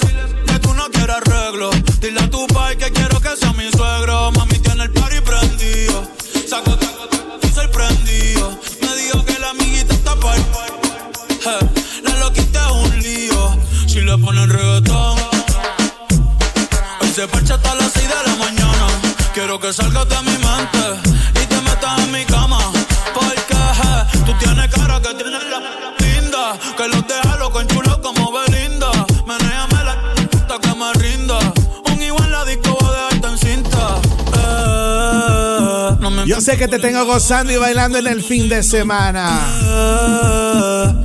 [0.45, 1.69] que tú no quieres arreglo.
[1.99, 4.31] Dile a tu pai que quiero que sea mi suegro.
[4.31, 6.03] Mami tiene el party prendido.
[6.47, 6.77] Saco
[7.43, 8.57] y sorprendido.
[8.81, 10.37] Me dijo que la amiguita está par.
[10.37, 11.69] Eh,
[12.03, 13.57] la loquita es un lío.
[13.87, 15.17] Si le ponen reggaetón.
[17.01, 18.87] Hoy se parcha hasta las 6 de la mañana.
[19.33, 21.06] Quiero que salgas de mi mente
[36.27, 39.45] Yo sé que te tengo gozando y bailando en el fin de semana.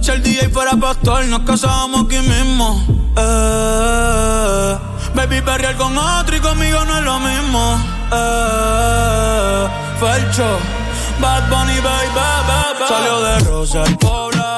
[0.01, 2.85] Si el DJ fuera pastor, nos casábamos aquí mismo.
[3.17, 4.77] Eh,
[5.15, 7.79] baby, perrear con otro y conmigo no es lo mismo.
[8.13, 9.69] Eh,
[10.01, 10.59] Felcho,
[11.21, 12.89] Bad Bunny, baby, baby.
[12.89, 14.52] Salió de Rosa el poblado.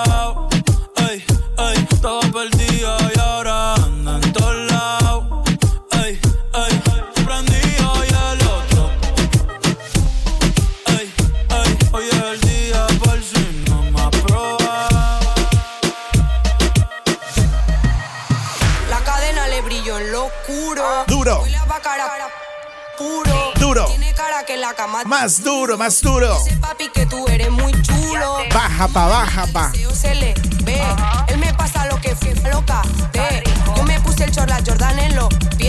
[24.65, 25.05] La cama.
[25.05, 26.39] Más duro, más duro.
[26.43, 28.39] Dice papi que tú eres muy chulo.
[28.53, 29.73] Baja pa, baja pa.
[29.93, 30.35] Se le
[30.65, 30.81] ve.
[31.28, 32.82] Él me pasa lo que fui loca.
[33.12, 33.45] Ve.
[33.77, 35.28] Yo me puse el chorla Jordan en los
[35.59, 35.64] pies.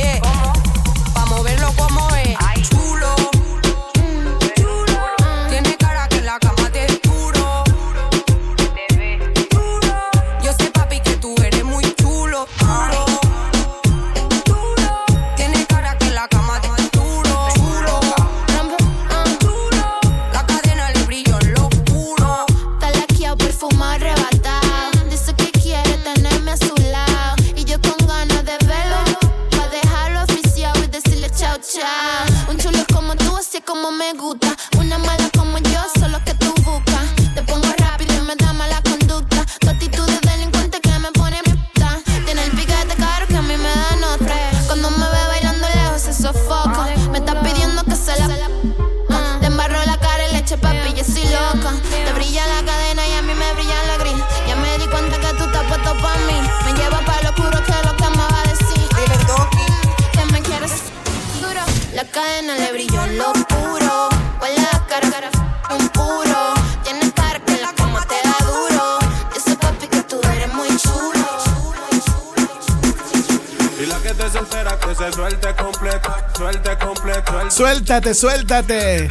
[77.95, 79.09] Suéltate, suéltate.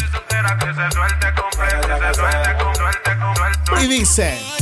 [3.80, 4.53] Y dice.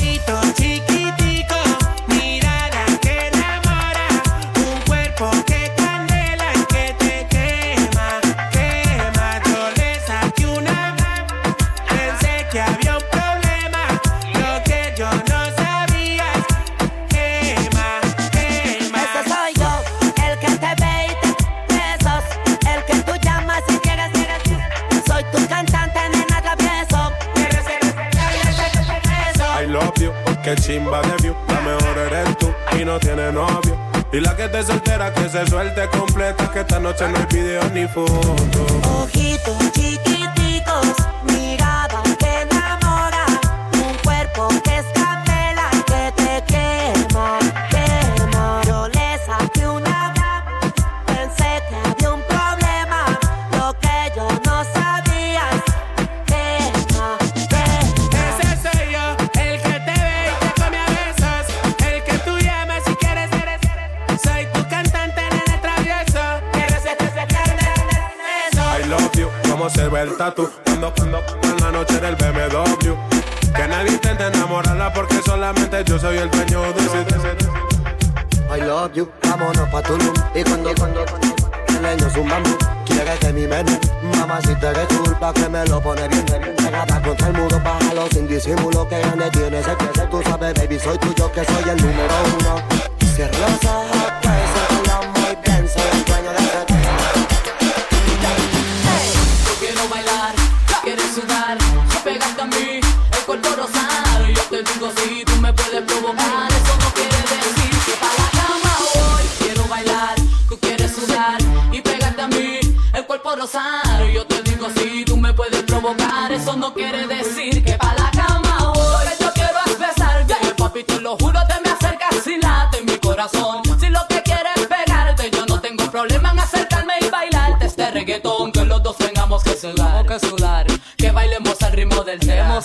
[123.22, 123.62] Corazón.
[123.78, 127.90] Si lo que quieres es pegarte, yo no tengo problema en acercarme y bailarte este
[127.90, 128.52] reggaetón.
[128.52, 130.66] Que los dos tengamos que sudar, que sudar,
[130.96, 132.60] que bailemos al ritmo del tema,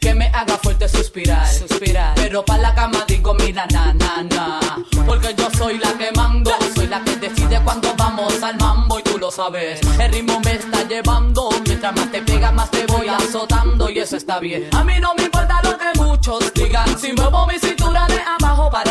[0.00, 2.14] que me haga fuerte suspirar, suspirar.
[2.16, 4.60] Pero para la cama digo, mira, na, na, na,
[5.06, 9.02] porque yo soy la que mando, soy la que decide cuando vamos al mambo y
[9.02, 9.80] tú lo sabes.
[9.98, 14.16] El ritmo me está llevando, mientras más te pega, más te voy azotando y eso
[14.16, 14.68] está bien.
[14.72, 18.70] A mí no me importa lo que muchos digan, si muevo mi cintura de abajo
[18.70, 18.89] para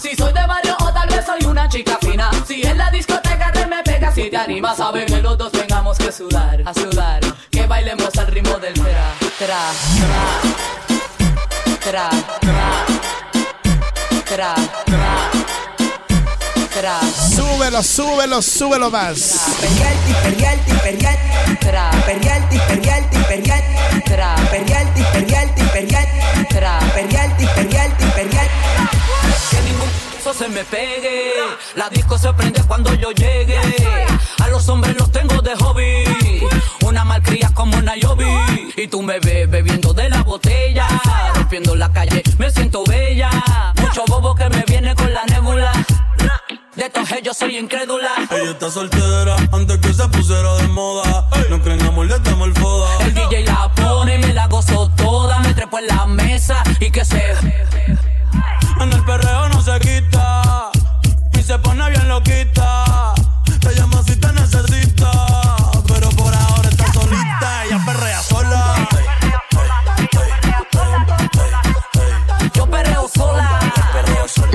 [0.00, 3.50] si soy de barrio o tal vez soy una chica fina, si en la discoteca
[3.52, 6.74] te me pegas, si te animas a ver que los dos tengamos que sudar, a
[6.74, 7.20] sudar,
[7.50, 9.72] que bailemos al ritmo del tra, tra,
[11.80, 12.10] tra,
[12.40, 12.84] tra,
[14.24, 14.54] tra,
[14.84, 15.30] tra,
[16.74, 17.00] tra.
[17.34, 19.56] Súbelo, súbelo, súbelo más.
[19.60, 21.56] Perrealti, perrealti, perrealti.
[21.60, 21.90] Tra.
[22.04, 24.02] Perrealti, perrealti, perrealti.
[24.04, 24.34] Tra.
[24.50, 26.46] Perrealti, perrealti, perrealti.
[26.48, 26.78] Tra.
[27.46, 27.75] Que ningún
[30.32, 31.34] se me pegue.
[31.76, 33.58] La disco se prende cuando yo llegue.
[34.42, 36.04] A los hombres los tengo de hobby.
[36.84, 38.72] Una malcria como Nayobi.
[38.76, 40.88] Y tú me ves bebiendo de la botella.
[41.34, 43.30] Rompiendo la calle, me siento bella.
[43.80, 45.72] Mucho bobo que me viene con la nébula.
[46.74, 48.10] De todos ellos soy incrédula.
[48.30, 51.26] Ella está soltera antes que se pusiera de moda.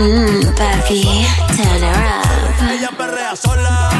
[0.01, 1.03] Papi,
[1.55, 2.25] turn her up.
[2.71, 3.91] Ella perrea sola.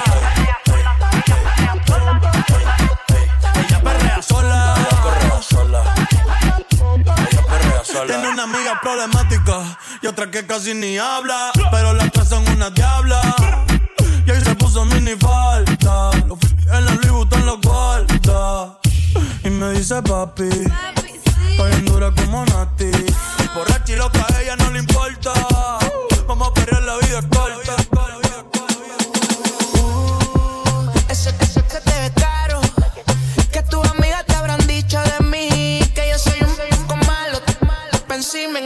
[3.56, 4.74] Ella perrea sola.
[8.08, 11.52] Tiene una amiga problemática y otra que casi ni habla.
[11.70, 13.22] Pero las tres son una diabla.
[14.26, 16.10] Y ahí se puso mini falta.
[16.14, 18.80] En la Louis Vuitton lo guarda.
[19.44, 20.50] Y me dice papi.
[21.52, 22.90] Estoy bien dura como Nati.
[23.54, 25.61] Borracha y loca, ella no le importa.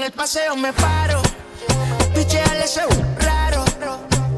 [0.05, 1.21] el paseo me paro.
[2.13, 2.81] Picheale ese
[3.19, 3.65] raro.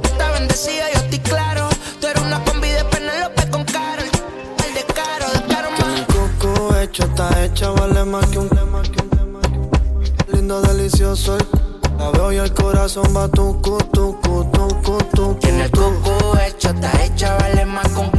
[0.04, 1.68] Está bendecida, yo estoy claro.
[2.00, 4.10] Tú eres una combi de Penelope con Carol.
[4.66, 6.06] El de caro, de caro más.
[6.06, 8.82] coco hecho está hecha, vale más que un tema.
[10.32, 11.46] Lindo, delicioso el
[11.98, 16.70] la veo y el corazón va tu tu tu tu tu Tiene el coco hecho,
[16.70, 18.12] está hecha, vale más con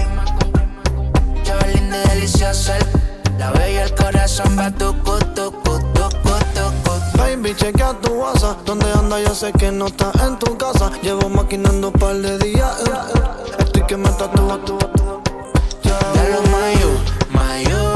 [1.45, 4.93] Chavalín de delicioso el La veo y el corazón va tu
[5.35, 5.53] tu
[5.93, 6.28] tu
[7.19, 8.65] Baby, chequea tu WhatsApp.
[8.65, 9.21] ¿Dónde anda?
[9.21, 10.91] Yo sé que no está en tu casa.
[11.03, 12.77] Llevo maquinando un par de días.
[13.59, 14.79] Estoy que me tatúa, tú.
[15.83, 15.99] Ya
[16.31, 16.91] lo mayo,
[17.31, 17.88] mayo.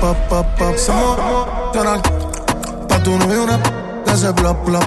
[0.00, 0.76] pop, pop, pop.
[0.76, 1.16] Somos
[1.72, 2.02] Donald.
[2.88, 3.60] Pa' tu novio una.
[4.06, 4.80] Hace bla, bla,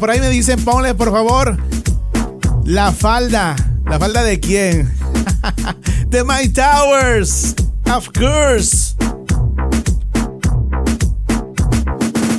[0.00, 1.58] Por ahí me dicen, ponle por favor
[2.64, 3.54] la falda.
[3.84, 4.90] ¿La falda de quién?
[6.06, 7.54] de My Towers.
[7.94, 8.96] Of course.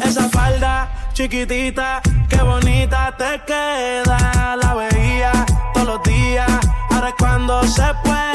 [0.03, 4.55] Esa falda chiquitita, qué bonita te queda.
[4.55, 6.49] La veía todos los días.
[6.89, 8.30] Ahora es cuando se puede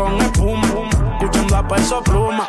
[0.00, 0.68] con espuma,
[1.12, 2.46] escuchando a peso pluma.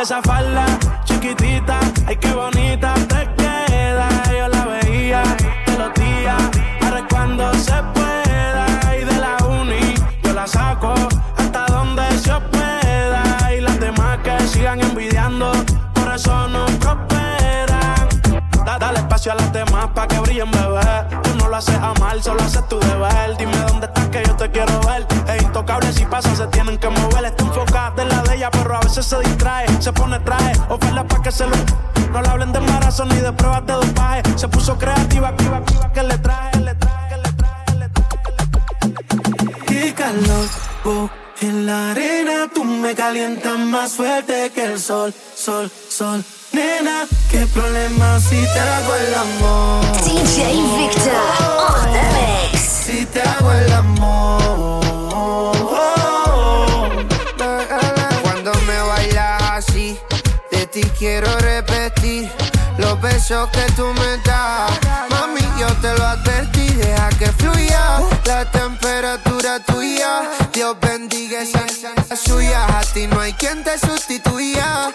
[0.00, 0.64] Esa falda
[1.04, 4.08] chiquitita, ay qué bonita te queda.
[4.30, 5.22] Yo la veía
[5.66, 6.42] de los días,
[6.82, 8.66] ahora es cuando se pueda.
[8.98, 10.94] Y de la uni, yo la saco
[11.36, 13.22] hasta donde se hospeda.
[13.56, 15.52] Y las demás que sigan envidiando,
[15.94, 18.08] por eso no cooperan.
[18.80, 21.20] dale espacio a las demás pa' que brillen, bebé.
[21.22, 23.36] Tú no lo haces amar, solo haces tu deber.
[23.36, 25.13] Dime dónde estás que yo te quiero ver
[25.74, 27.24] cables si pasa se tienen que mover.
[27.24, 29.66] Está enfocada en la de ella, pero a veces se distrae.
[29.80, 31.56] Se pone traje, oferta pa que se lo.
[32.12, 34.22] No le hablen de embarazo ni de pruebas de dopaje.
[34.36, 38.16] Se puso creativa, activa, activa, que le traje, le traje, le traje, le traje.
[38.24, 39.88] Que le traje.
[39.88, 40.48] Y calor,
[40.84, 41.10] oh,
[41.40, 46.24] en la arena tú me calientas más fuerte que el sol, sol, sol.
[46.52, 49.84] Nena, qué problema si te hago el amor.
[50.04, 50.38] DJ
[50.78, 51.14] Victor
[51.58, 52.60] on the mix.
[52.60, 54.83] Si te hago el amor
[55.14, 56.90] oh.
[58.22, 59.98] Cuando me bailas así,
[60.50, 62.30] de ti quiero repetir
[62.78, 64.72] los besos que tú me das.
[65.10, 70.30] Mami, yo te lo advertí, deja que fluya la temperatura tuya.
[70.52, 74.92] Dios bendiga esa suya, a ti no hay quien te sustituya.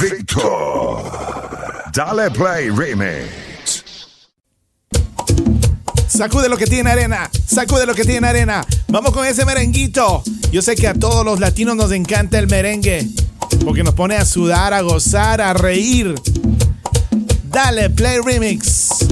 [0.00, 1.10] Victor.
[1.92, 3.84] Dale Play Remix.
[6.06, 8.64] Sacude lo que tiene arena, sacude lo que tiene arena.
[8.88, 10.22] Vamos con ese merenguito.
[10.52, 13.08] Yo sé que a todos los latinos nos encanta el merengue,
[13.64, 16.14] porque nos pone a sudar, a gozar, a reír.
[17.44, 19.06] Dale Play Remix.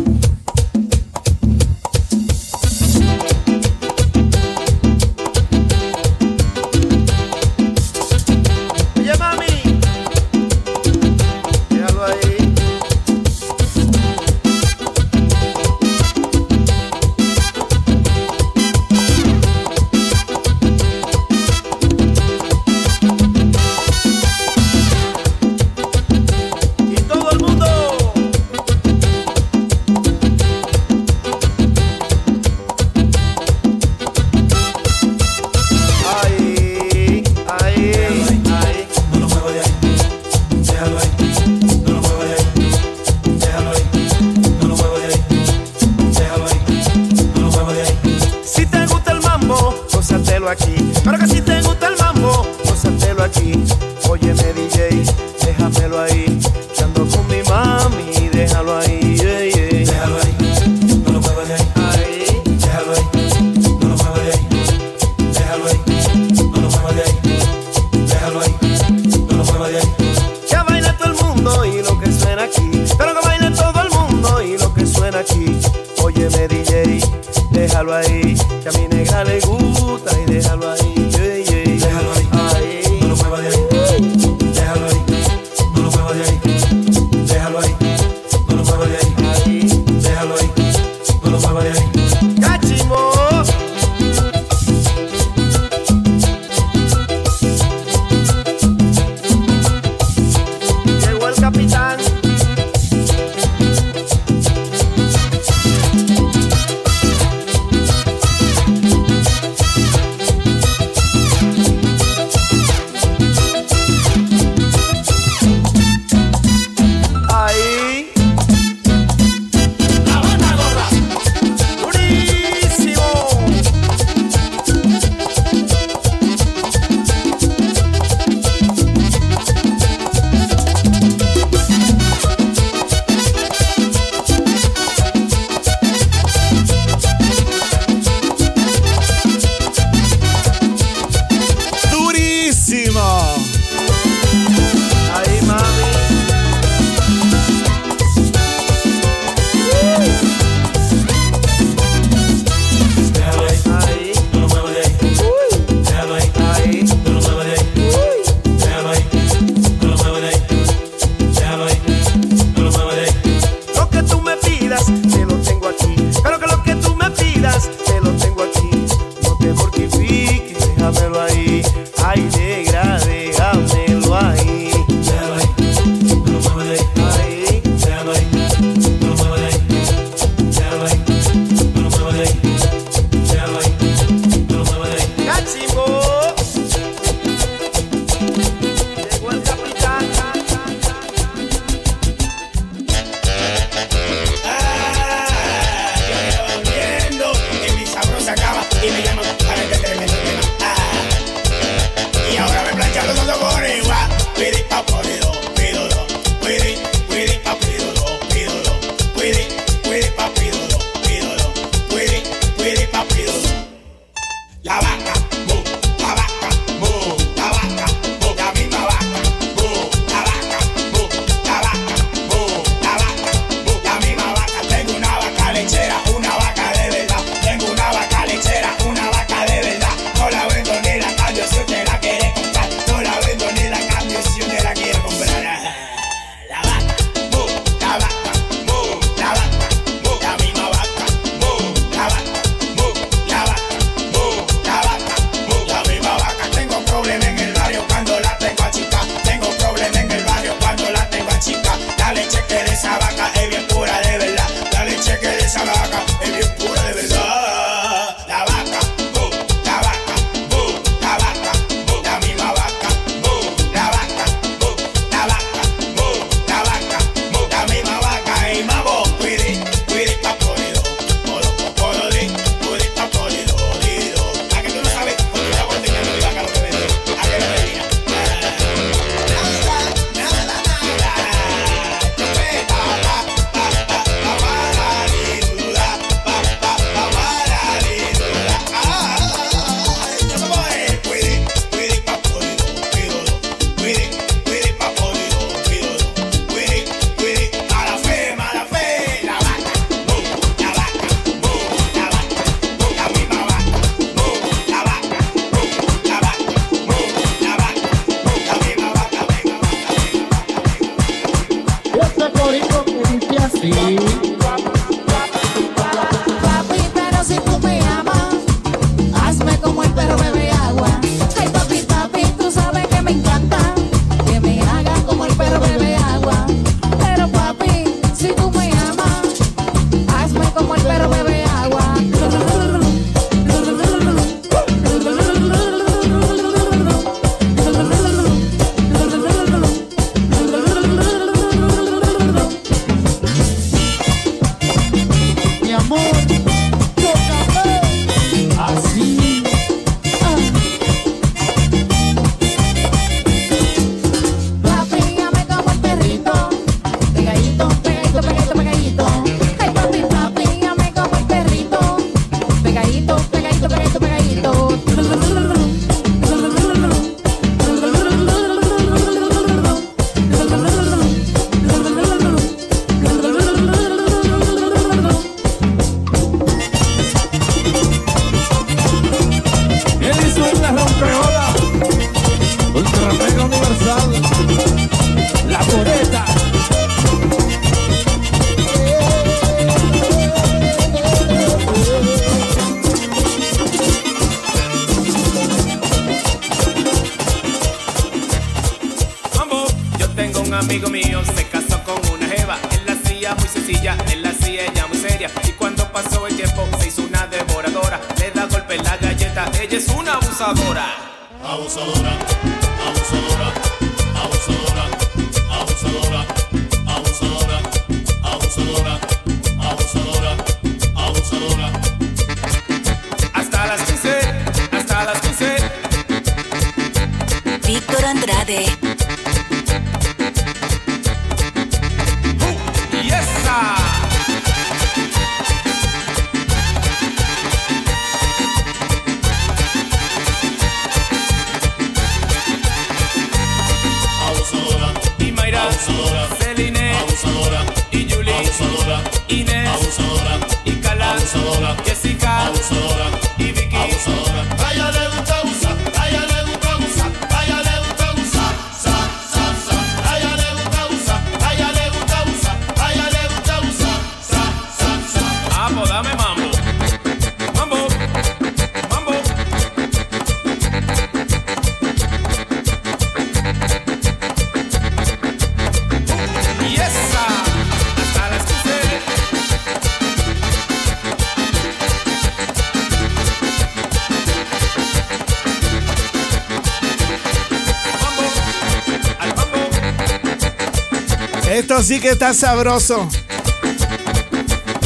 [491.87, 493.09] sí que está sabroso.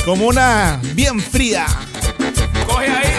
[0.04, 1.64] Como una bien fría.
[2.66, 3.10] Coge ahí,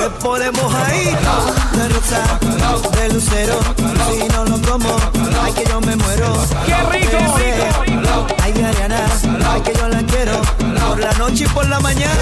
[0.00, 1.14] Te ponemos ahí
[1.74, 2.38] de rosa,
[2.96, 3.58] de lucero.
[4.10, 4.96] Si no lo como,
[5.42, 6.32] ay que yo me muero.
[6.64, 7.18] ¡Qué rico!
[7.36, 9.04] rico, Ay de Ariana,
[9.52, 10.40] ay que yo la quiero.
[10.88, 12.14] Por la noche y por la mañana.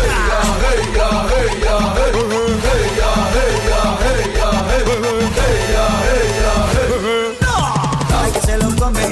[8.20, 9.08] Ay que se lo come,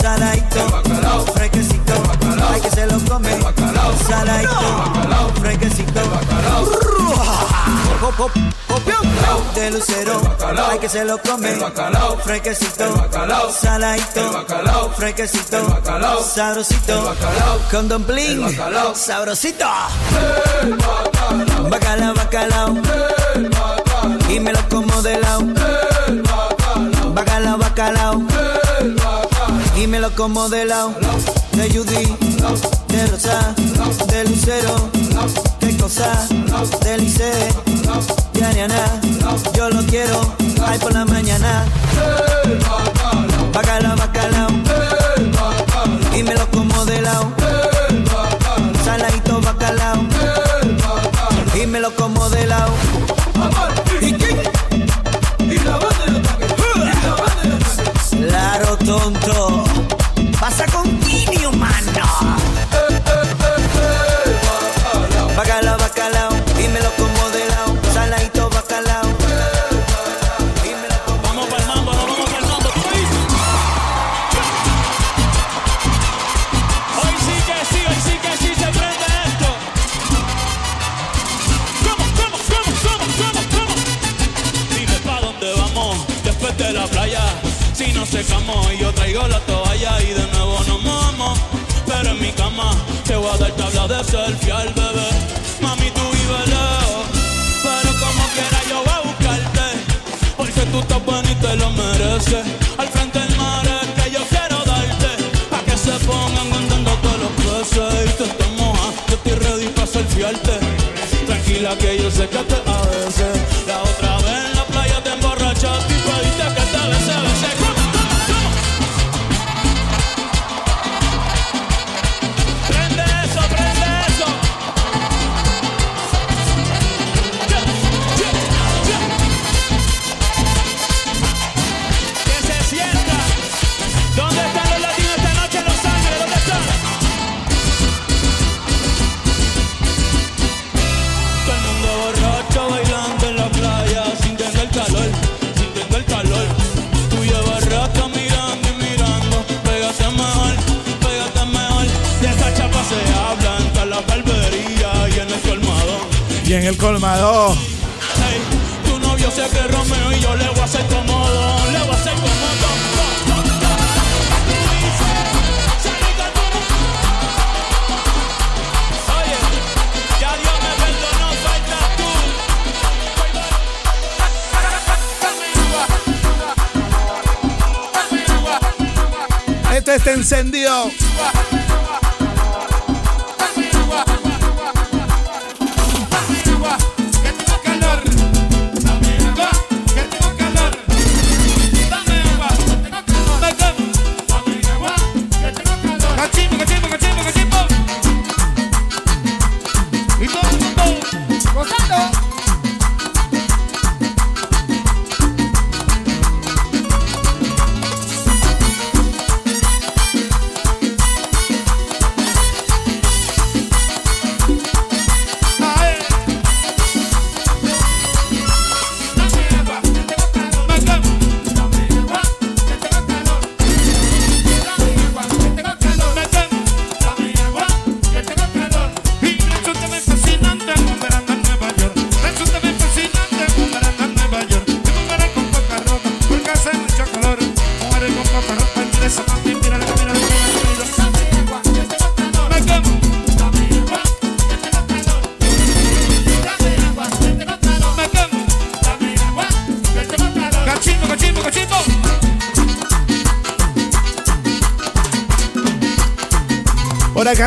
[0.00, 1.94] saladito, fresquecito.
[2.48, 3.38] Ay que se lo come,
[4.06, 4.67] saladito.
[8.16, 8.30] pop,
[8.66, 10.20] pop, pop, de lucero,
[10.70, 15.66] hay que se lo come, el bacalao, fresquecito, el bacalao, saladito, el bacalao, fresquecito, el
[15.66, 19.66] bacalao, sabrosito, el bacalao, con don bling, el bacalao, sabrosito,
[20.62, 25.40] el bacalao, bacalao, bacalao, bacalao, y me lo como de lado,
[26.08, 28.22] el bacalao, bacalao, bacalao, bacalao,
[29.76, 30.94] y me lo como de lado,
[31.52, 32.16] de Judy,
[32.88, 33.54] de Rosa,
[34.06, 34.90] de Lucero,
[35.88, 36.28] Rosa,
[36.84, 37.32] Delice,
[38.34, 39.00] Yaniana,
[39.54, 40.20] yo lo quiero,
[40.66, 41.64] ay por la mañana.
[43.54, 44.48] Bacalao, bacalao,
[46.14, 46.46] y me lo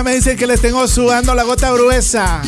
[0.04, 2.42] me dicen que les tengo sudando la gota gruesa.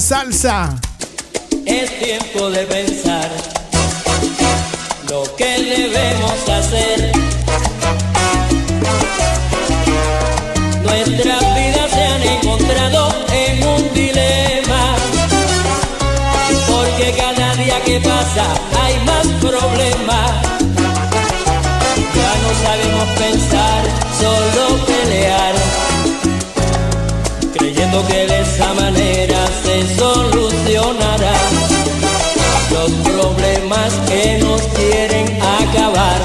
[0.00, 0.74] Salsa.
[1.66, 3.28] Es tiempo de pensar
[5.10, 7.12] lo que debemos hacer.
[10.84, 14.94] Nuestras vidas se han encontrado en un dilema,
[16.68, 18.44] porque cada día que pasa
[18.82, 20.30] hay más problemas.
[22.14, 23.82] Ya no sabemos pensar,
[24.20, 25.54] solo pelear,
[27.56, 28.21] creyendo que
[34.12, 36.20] que nos quieren acabar.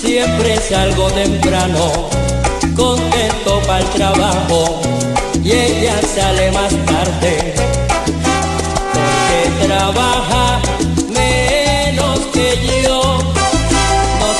[0.00, 2.08] Siempre salgo temprano,
[2.74, 4.80] contento para el trabajo,
[5.44, 7.54] y ella sale más tarde,
[8.94, 10.60] porque trabaja
[11.08, 13.18] menos que yo.
[14.22, 14.38] Nos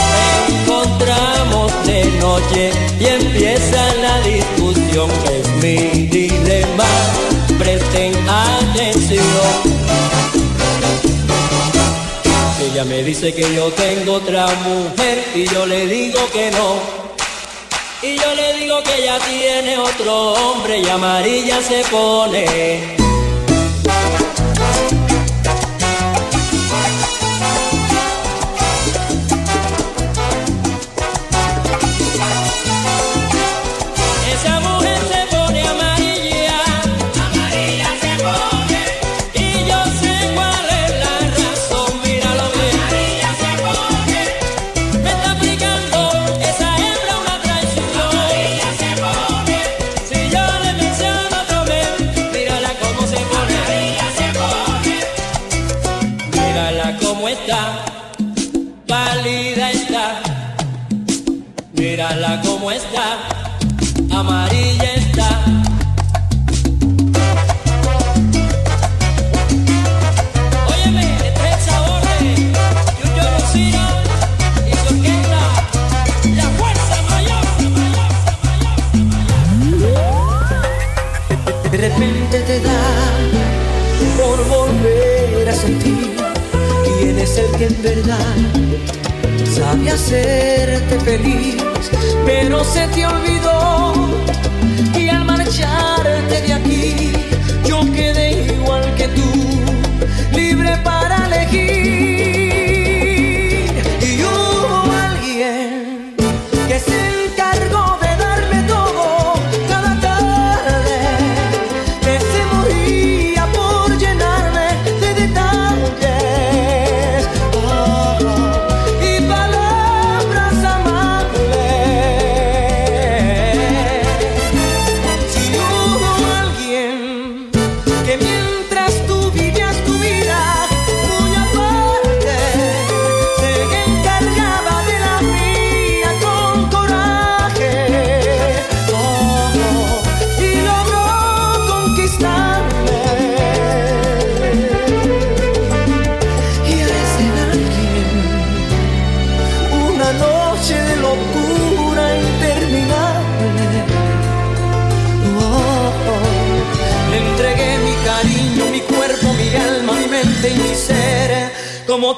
[0.54, 6.88] encontramos de noche y empieza la discusión, es mi dilema.
[7.58, 9.71] Presten atención.
[12.86, 16.80] Me dice que yo tengo otra mujer y yo le digo que no.
[18.02, 23.01] Y yo le digo que ella tiene otro hombre y amarilla se pone.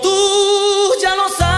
[0.01, 1.55] Tú ya lo sabes.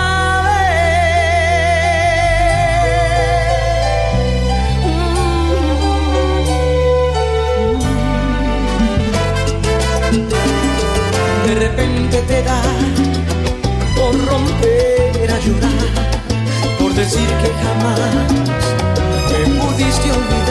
[11.47, 12.61] De repente te da
[13.97, 15.93] por romper a llorar,
[16.79, 18.01] por decir que jamás
[19.31, 20.46] me pudiste olvidar,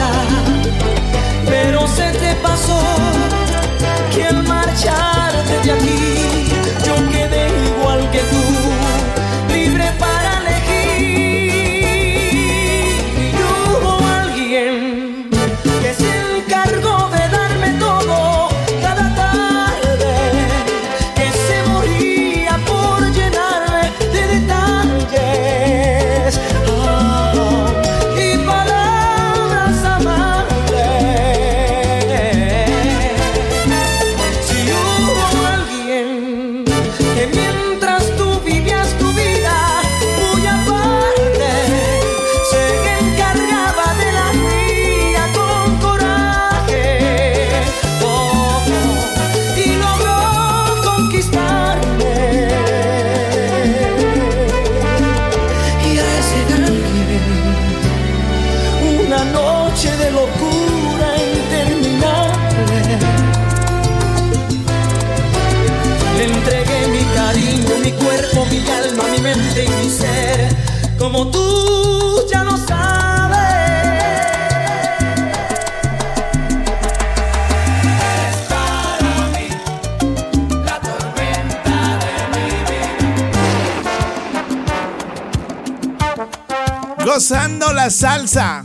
[87.28, 88.62] Gozando la salsa.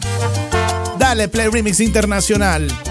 [0.99, 2.90] Dale Play Remix Internacional.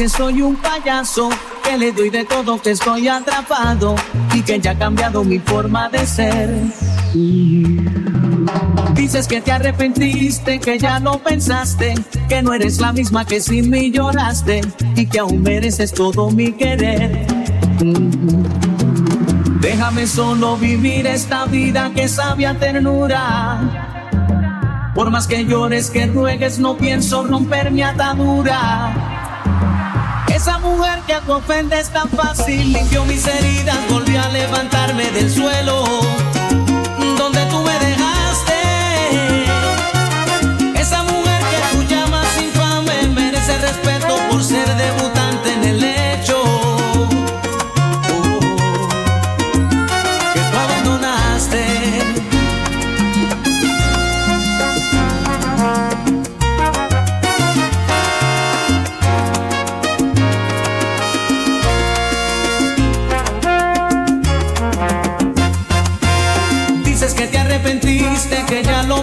[0.00, 1.28] Que soy un payaso,
[1.62, 3.94] que le doy de todo, que estoy atrapado
[4.32, 6.48] y que ya ha cambiado mi forma de ser.
[8.94, 11.96] Dices que te arrepentiste, que ya lo pensaste,
[12.30, 14.62] que no eres la misma que sin mí lloraste
[14.96, 17.26] y que aún mereces todo mi querer.
[19.60, 23.90] Déjame solo vivir esta vida que sabe a ternura.
[24.94, 28.99] Por más que llores, que ruegues, no pienso romper mi atadura.
[30.50, 35.30] Esa mujer que te ofende es tan fácil, limpió mis heridas, volvió a levantarme del
[35.30, 35.84] suelo.
[37.16, 38.52] Donde tú me dejaste.
[40.74, 45.09] Esa mujer que tú llamas infame merece respeto por ser debutante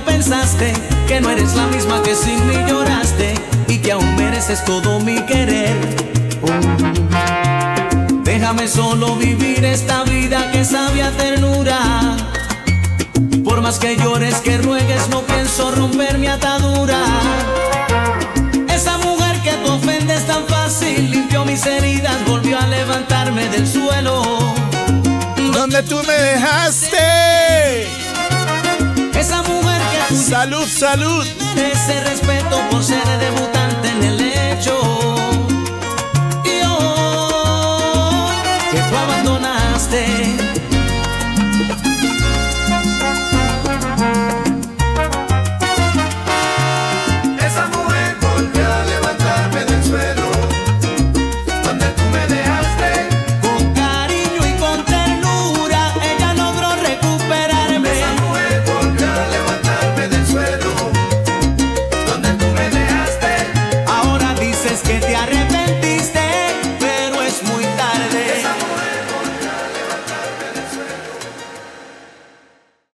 [0.07, 0.73] pensaste,
[1.07, 3.35] que no eres la misma que sin mí lloraste
[3.67, 5.75] y que aún mereces todo mi querer.
[8.23, 12.17] Déjame solo vivir esta vida que sabe a ternura.
[13.43, 16.99] Por más que llores, que ruegues, no pienso romper mi atadura.
[18.69, 23.67] Esa mujer que te ofende es tan fácil, limpió mis heridas, volvió a levantarme del
[23.67, 24.21] suelo.
[25.53, 28.06] Donde tú me dejaste.
[29.17, 31.25] Esa mujer que tú Salud, salud.
[31.55, 34.77] Ese respeto por ser debutante en el lecho.
[36.43, 36.59] Y
[38.71, 40.26] que tú abandonaste.